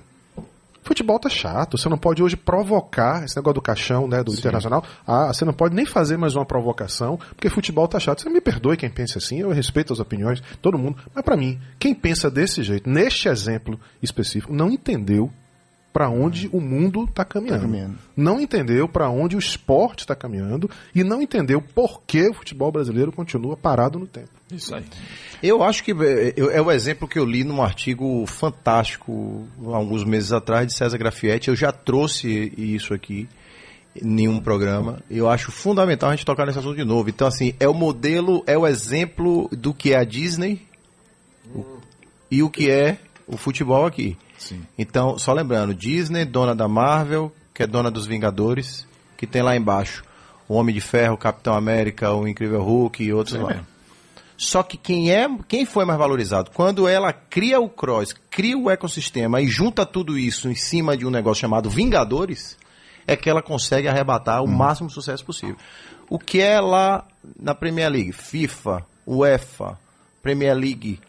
[0.88, 4.82] Futebol tá chato, você não pode hoje provocar esse negócio do caixão, né, do internacional.
[5.06, 8.22] Ah, você não pode nem fazer mais uma provocação, porque futebol tá chato.
[8.22, 10.98] Você me perdoe quem pensa assim, eu respeito as opiniões, todo mundo.
[11.14, 15.30] Mas pra mim, quem pensa desse jeito, neste exemplo específico, não entendeu
[15.98, 17.62] para onde o mundo está caminhando.
[17.62, 17.98] caminhando.
[18.16, 22.72] Não entendeu para onde o esporte está caminhando e não entendeu por que o futebol
[22.72, 24.30] brasileiro continua parado no tempo.
[24.52, 24.84] Isso aí.
[25.41, 30.04] Eu acho que é, é o exemplo que eu li num artigo fantástico há alguns
[30.04, 31.48] meses atrás de César Grafietti.
[31.48, 33.28] Eu já trouxe isso aqui
[34.00, 35.02] em um programa.
[35.10, 37.10] Eu acho fundamental a gente tocar nesse assunto de novo.
[37.10, 40.62] Então, assim, é o modelo, é o exemplo do que é a Disney
[41.56, 41.66] o-
[42.30, 44.16] e o que é o futebol aqui.
[44.38, 44.62] Sim.
[44.78, 48.86] Então, só lembrando, Disney, dona da Marvel, que é dona dos Vingadores,
[49.18, 50.04] que tem lá embaixo
[50.48, 53.50] o Homem de Ferro, o Capitão América, o Incrível Hulk e outros Sim lá.
[53.50, 53.68] mesmo.
[54.38, 56.52] Só que quem é, quem foi mais valorizado?
[56.52, 61.08] Quando ela cria o cross, cria o ecossistema e junta tudo isso em cima de
[61.08, 62.56] um negócio chamado Vingadores,
[63.08, 65.58] é que ela consegue arrebatar o máximo sucesso possível.
[66.08, 67.04] O que é lá
[67.40, 68.12] na Premier League?
[68.12, 69.80] FIFA, UEFA,
[70.22, 71.00] Premier League,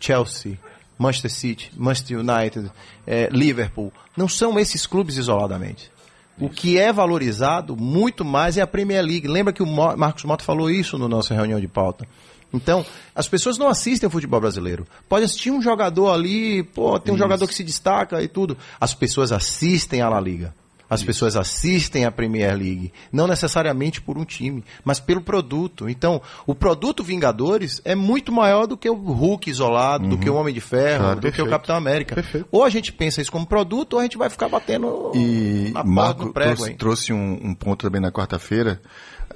[0.00, 0.58] Chelsea,
[0.98, 2.70] Manchester City, Manchester United,
[3.06, 3.92] eh, Liverpool.
[4.16, 5.90] Não são esses clubes isoladamente.
[6.38, 9.26] O que é valorizado muito mais é a Premier League.
[9.26, 12.06] Lembra que o Marcos Mota falou isso na nossa reunião de pauta.
[12.52, 12.84] Então,
[13.14, 14.86] as pessoas não assistem o futebol brasileiro.
[15.08, 18.56] Pode assistir um jogador ali, pô, tem um jogador que se destaca e tudo.
[18.80, 20.54] As pessoas assistem a La Liga.
[20.88, 25.88] As pessoas assistem a Premier League, não necessariamente por um time, mas pelo produto.
[25.88, 30.34] Então, o produto Vingadores é muito maior do que o Hulk isolado, do que o
[30.34, 31.50] Homem de Ferro, Claro, do que o perfeito.
[31.50, 32.14] Capitão América.
[32.14, 32.48] Perfeito.
[32.52, 35.82] Ou a gente pensa isso como produto, ou a gente vai ficar batendo E na
[35.82, 38.80] porta Marco do prego, trouxe, trouxe um, um ponto também na quarta-feira.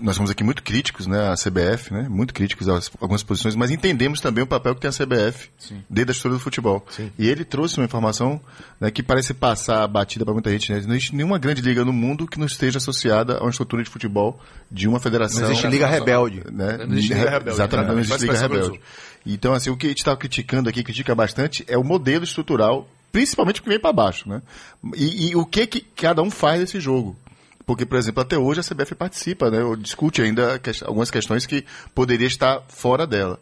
[0.01, 3.71] Nós somos aqui muito críticos, né, a CBF, né, muito críticos a algumas posições, mas
[3.71, 5.51] entendemos também o papel que tem a CBF
[5.89, 6.85] dentro da história do futebol.
[7.19, 8.41] E ele trouxe uma informação
[8.81, 10.73] né, que parece passar batida para muita gente.
[10.73, 10.81] Né?
[10.87, 13.91] Não existe nenhuma grande liga no mundo que não esteja associada a uma estrutura de
[13.91, 14.41] futebol
[14.71, 15.43] de uma federação.
[15.43, 16.43] Não existe Liga Rebelde.
[16.51, 16.79] né?
[16.79, 18.81] Não existe Liga Rebelde, Exatamente, não existe Liga Rebelde.
[19.27, 22.89] Então, assim, o que a gente está criticando aqui, critica bastante, é o modelo estrutural,
[23.13, 24.41] principalmente o que vem para baixo, né?
[24.97, 27.17] E, e o que, que cada um faz nesse jogo.
[27.67, 29.63] Porque, por exemplo, até hoje a CBF participa, né?
[29.63, 33.39] Ou discute ainda que- algumas questões que poderia estar fora dela.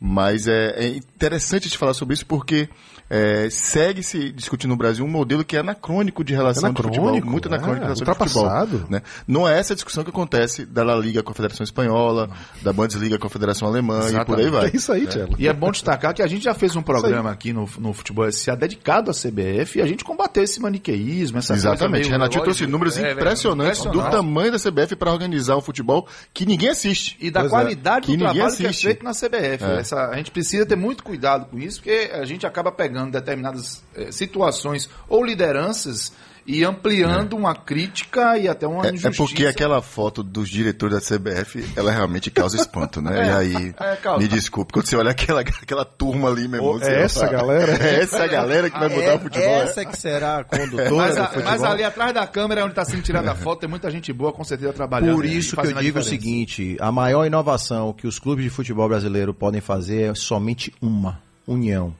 [0.00, 2.68] Mas é, é interessante de falar sobre isso porque
[3.14, 7.08] é, segue-se discutindo no Brasil um modelo que é anacrônico de relação de futebol.
[7.08, 8.42] Anacrônico, Muito anacrônico é, de relação de futebol.
[8.44, 8.86] ultrapassado.
[8.88, 9.02] Né?
[9.28, 12.30] Não é essa discussão que acontece da La Liga com a Federação Espanhola,
[12.62, 14.66] da Bundesliga com a Federação Alemã e por aí vai.
[14.68, 15.34] É isso aí, Tchelo.
[15.38, 18.30] E é bom destacar que a gente já fez um programa aqui no, no Futebol
[18.32, 22.08] SA dedicado à CBF e a gente combateu esse maniqueísmo, essa Exatamente.
[22.08, 26.46] Renatinho trouxe números É, velho, impressionantes do tamanho da CBF para organizar o futebol que
[26.46, 27.16] ninguém assiste.
[27.20, 27.56] E da Pois é.
[27.56, 28.86] qualidade Que do ninguém trabalho que é assiste.
[28.86, 29.64] feito na CBF.
[29.64, 29.80] É.
[29.80, 33.82] Essa, a gente precisa ter muito cuidado com isso, porque a gente acaba pegando determinadas
[33.94, 36.12] eh, situações ou lideranças
[36.44, 39.16] e ampliando uma crítica e até uma É, é injustiça.
[39.16, 43.12] porque aquela foto dos diretores da CBF, ela realmente causa espanto, né?
[43.28, 47.02] e aí, é, me desculpe, quando você olha aquela, aquela turma ali, meu irmão, é
[47.04, 47.72] essa fala, galera?
[47.86, 49.48] É essa galera que vai mudar o futebol.
[49.48, 49.62] É é?
[49.62, 51.50] essa que será a condutora Mas, do a- futebol.
[51.52, 54.32] mas ali atrás da câmera, onde está sendo tirada a foto, tem muita gente boa,
[54.32, 55.14] com certeza, trabalhando.
[55.14, 58.88] Por isso que eu digo o seguinte: a maior inovação que os clubes de futebol
[58.88, 61.94] brasileiro podem fazer é somente uma: união.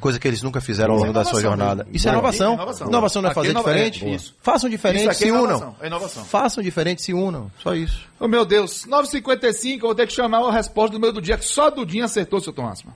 [0.00, 1.82] Coisa que eles nunca fizeram ao longo da sua jornada.
[1.84, 1.96] mesmo.
[1.96, 2.54] Isso é inovação.
[2.54, 2.88] Inovação.
[2.88, 4.04] Inovação não é fazer é inova- diferente?
[4.04, 4.34] é, isso.
[4.42, 5.44] Façam diferente, Isso aqui se é unam.
[5.44, 6.24] inovação, é inovação.
[6.24, 7.50] Façam diferente, se unam.
[7.62, 8.00] Só isso.
[8.20, 11.38] Oh, meu Deus, 9h55, eu vou ter que chamar a resposta do meu do dia,
[11.38, 12.94] que só Dudinho acertou, seu Tom Asma.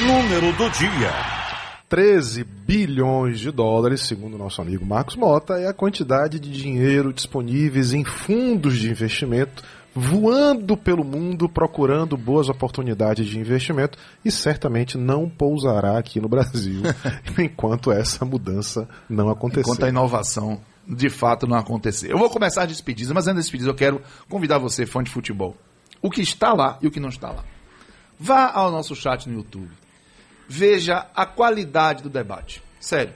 [0.00, 1.10] Número do dia.
[1.88, 7.12] 13 bilhões de dólares, segundo o nosso amigo Marcos Mota, é a quantidade de dinheiro
[7.12, 9.62] disponíveis em fundos de investimento
[9.96, 16.82] voando pelo mundo procurando boas oportunidades de investimento e certamente não pousará aqui no Brasil
[17.38, 19.62] enquanto essa mudança não acontecer.
[19.62, 22.12] Enquanto a inovação de fato não acontecer.
[22.12, 25.10] Eu vou começar as despedidas, mas antes das despedidas eu quero convidar você, fã de
[25.10, 25.56] futebol,
[26.02, 27.42] o que está lá e o que não está lá.
[28.20, 29.70] Vá ao nosso chat no YouTube.
[30.46, 32.62] Veja a qualidade do debate.
[32.78, 33.14] Sério.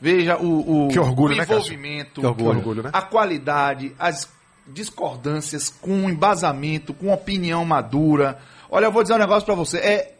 [0.00, 2.50] Veja o, o, Que orgulho, o né, envolvimento, orgulho.
[2.50, 2.90] Que orgulho, né?
[2.92, 4.32] a qualidade, as
[4.66, 8.38] discordâncias com embasamento, com opinião madura.
[8.70, 9.78] Olha, eu vou dizer um negócio pra você.
[9.78, 10.14] É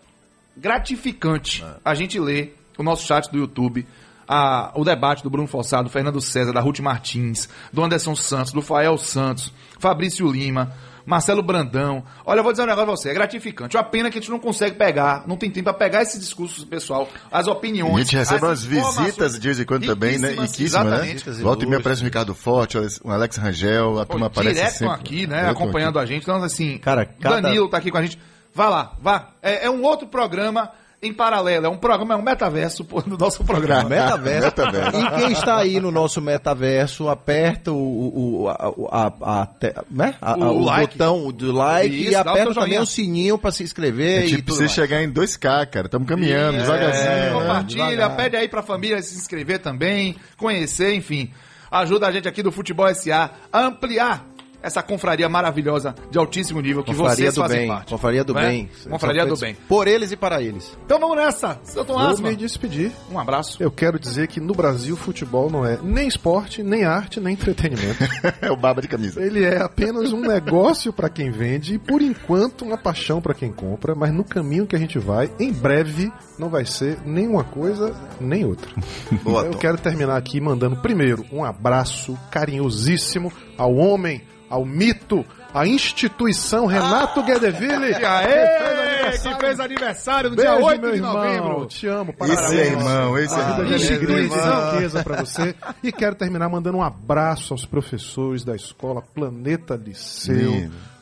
[0.57, 3.86] gratificante a gente ler o nosso chat do YouTube,
[4.26, 8.53] a- o debate do Bruno Forçado, do Fernando César, da Ruth Martins, do Anderson Santos,
[8.53, 10.72] do Fael Santos, Fabrício Lima,
[11.07, 12.03] Marcelo Brandão.
[12.25, 13.77] Olha, eu vou dizer um negócio pra você, é gratificante.
[13.77, 16.67] Uma pena que a gente não consegue pegar, não tem tempo pra pegar esse discurso
[16.67, 17.93] pessoal, as opiniões.
[17.93, 20.31] E a gente recebe as umas visitas de vez em quando também, né?
[20.31, 21.11] riquíssimas, né?
[21.13, 21.31] exatamente.
[21.43, 24.95] Volta e meia aparece um Ricardo Forte, um Alex Rangel, a turma aparece Direto sempre.
[24.95, 25.41] aqui, né?
[25.41, 26.23] Direto acompanhando a gente.
[26.23, 28.19] Então, assim, Cara, cada- Danilo tá aqui com a gente.
[28.55, 29.31] Vá lá, vá.
[29.43, 30.71] É, é um outro programa
[31.05, 31.67] em paralelo.
[31.67, 33.89] É um programa, é um metaverso do nosso programa.
[33.89, 34.47] Metaverso.
[34.47, 34.97] Metaverso.
[34.99, 39.49] E quem está aí no nosso metaverso, aperta o, o, a, a, a,
[39.91, 40.15] né?
[40.21, 40.97] A- a- O o like.
[40.99, 44.37] botão do like Isso, e aperta também o sininho para se inscrever A gente e
[44.37, 44.73] tudo precisa mais.
[44.73, 45.87] chegar em 2K, cara.
[45.87, 47.09] Estamos caminhando, É, devagarzinho.
[47.11, 47.31] né?
[47.33, 48.17] compartilha, Devagar.
[48.17, 51.31] pede aí pra família se inscrever também, conhecer, enfim.
[51.71, 54.25] Ajuda a gente aqui do Futebol SA a ampliar
[54.65, 57.69] essa confraria maravilhosa de altíssimo nível que Confraria vocês do fazem bem.
[57.69, 57.91] parte.
[57.91, 58.47] Confraria do é?
[58.49, 58.71] bem.
[58.91, 59.55] Confraria do bem.
[59.69, 60.77] Por eles e para eles.
[60.85, 61.61] Então vamos nessa.
[61.62, 62.91] Seu Tom Vou Asma, me despedir.
[63.11, 63.62] um abraço.
[63.62, 67.99] Eu quero dizer que no Brasil futebol não é nem esporte, nem arte, nem entretenimento.
[68.41, 69.23] É o baba de camisa.
[69.23, 73.53] Ele é apenas um negócio para quem vende e, por enquanto, uma paixão para quem
[73.53, 77.45] compra, mas no caminho que a gente vai, em breve, não vai ser nem uma
[77.45, 78.71] coisa nem outra.
[79.23, 79.59] Boa, Eu Tom.
[79.59, 84.23] quero terminar aqui mandando, primeiro, um abraço carinhosíssimo ao homem,
[84.55, 87.95] ao mito, à instituição Renato Guedeville.
[88.05, 88.95] Aê!
[89.19, 91.13] que fez aniversário no Beijo, dia 8 meu de irmão.
[91.15, 91.67] novembro.
[91.67, 92.11] Te amo.
[92.11, 92.53] Esse Parabéns.
[92.61, 93.65] é irmão, esse é irmão.
[93.65, 94.73] de Ixi, alegria e de irmão.
[94.73, 95.55] riqueza pra você.
[95.83, 100.35] E quero terminar mandando um abraço aos professores da escola Planeta Liceu.
[100.37, 100.93] Lindo.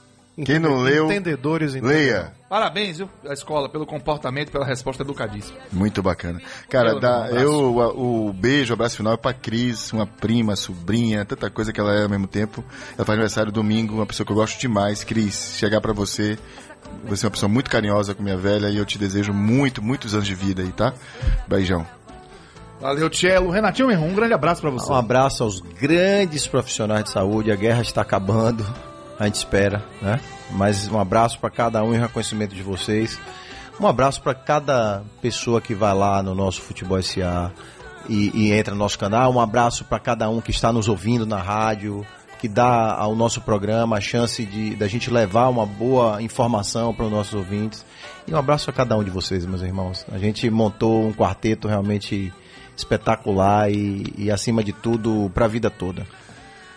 [0.45, 2.33] Quem não leu, Entendedores em Leia.
[2.49, 5.59] Parabéns, viu, a escola, pelo comportamento, pela resposta educadíssima.
[5.71, 6.41] Muito bacana.
[6.71, 10.57] Cara, dá, um eu, o, o beijo, o abraço final é pra Cris, uma prima,
[10.57, 12.65] sobrinha, tanta coisa que ela é ao mesmo tempo.
[12.97, 15.05] Ela faz aniversário domingo, uma pessoa que eu gosto demais.
[15.05, 16.39] Cris, chegar pra você.
[17.05, 20.15] Você é uma pessoa muito carinhosa com minha velha e eu te desejo muito, muitos
[20.15, 20.95] anos de vida aí, tá?
[21.47, 21.87] Beijão.
[22.81, 23.51] Valeu, Tchelo.
[23.51, 24.91] Renatinho, um grande abraço pra você.
[24.91, 27.53] Um abraço aos grandes profissionais de saúde.
[27.53, 28.67] A guerra está acabando,
[29.23, 30.21] a gente espera, né?
[30.51, 33.19] Mas um abraço para cada um e reconhecimento de vocês.
[33.81, 37.53] Um abraço para cada pessoa que vai lá no nosso Futebol SA
[38.09, 39.33] e, e entra no nosso canal.
[39.33, 42.05] Um abraço para cada um que está nos ouvindo na rádio,
[42.41, 47.07] que dá ao nosso programa a chance de da gente levar uma boa informação para
[47.07, 47.85] os nossos ouvintes.
[48.27, 50.05] E um abraço a cada um de vocês, meus irmãos.
[50.11, 52.33] A gente montou um quarteto realmente
[52.77, 56.07] espetacular e, e acima de tudo, para a vida toda.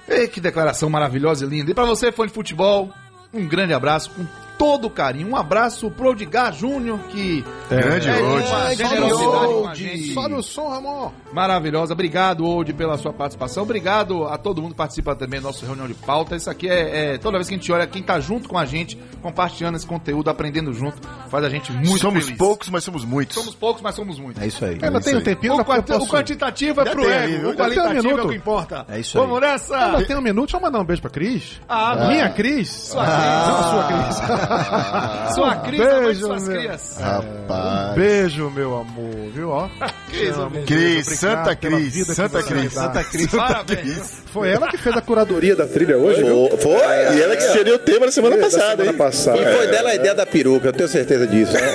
[0.07, 1.71] Ei, que declaração maravilhosa e linda.
[1.71, 2.91] E pra você, fã de futebol,
[3.33, 4.25] um grande abraço com
[4.57, 5.29] todo carinho.
[5.29, 8.47] Um abraço pro Odigar Júnior, que Grande é de hoje.
[8.47, 10.13] uma generosidade com a gente.
[10.13, 11.11] Sobe o som, Ramon.
[11.33, 11.93] Maravilhosa.
[11.93, 13.63] Obrigado, Old, pela sua participação.
[13.63, 16.35] Obrigado a todo mundo que participa também da nossa reunião de pauta.
[16.35, 18.65] Isso aqui é, é- toda vez que a gente olha quem tá junto com a
[18.65, 20.97] gente, compartilhando esse conteúdo, aprendendo junto,
[21.29, 22.37] faz a gente muito somos feliz.
[22.37, 23.35] poucos, mas somos muitos.
[23.35, 24.41] Somos poucos, mas somos muitos.
[24.41, 24.77] É isso aí.
[24.81, 26.05] Ainda tem um tempinho, O, quanti- posso...
[26.05, 28.29] o quantitativo é Já pro ego, aí, o qualitativo tem um é o minuto.
[28.29, 28.85] que importa.
[28.89, 29.25] É isso aí.
[29.25, 29.77] Vamos nessa!
[29.77, 31.59] Ainda tem um minuto, deixa eu mandar um beijo pra Cris.
[31.67, 32.69] Ah, Minha Cris?
[32.69, 33.47] Sua Cris.
[33.47, 34.44] Não, sua Cris.
[35.35, 36.57] Sua Cris, a mãe de Beijo, suas meu.
[36.57, 36.97] crias.
[36.99, 37.95] Rapaz.
[37.95, 39.49] Beijo, meu amor, viu?
[39.49, 39.69] Ó.
[40.09, 42.73] Cris, amo, Cris, Santa Cris, Santa Cris.
[42.73, 43.27] Santa Cris.
[43.27, 44.23] Parabéns.
[44.31, 46.49] Foi ela que fez a curadoria da trilha hoje, viu?
[46.57, 48.97] Foi, e ela que seria o tema da semana passada, semana hein?
[48.97, 49.37] passada.
[49.39, 51.53] E foi dela a ideia da peruca, eu tenho certeza disso.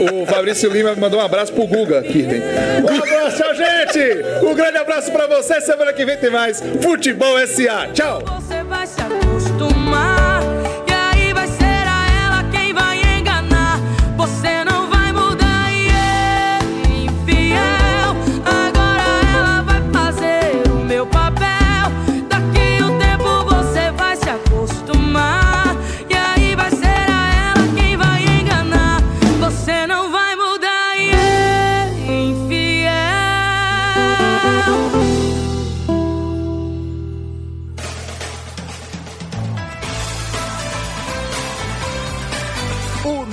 [0.00, 2.40] O Fabrício Lima mandou um abraço pro Guga, Kirten.
[2.82, 4.44] Um abraço, tchau, gente!
[4.46, 5.60] Um grande abraço pra você.
[5.60, 7.88] Semana que vem tem mais Futebol SA.
[7.92, 8.22] Tchau!
[8.24, 9.69] Você vai se acostumar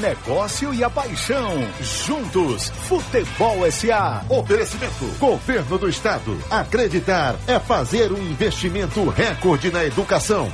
[0.07, 1.57] negócio e a paixão.
[1.81, 2.69] Juntos.
[2.87, 4.23] Futebol SA.
[4.29, 5.05] Oferecimento.
[5.19, 6.37] Governo do Estado.
[6.49, 10.49] Acreditar é fazer um investimento recorde na educação.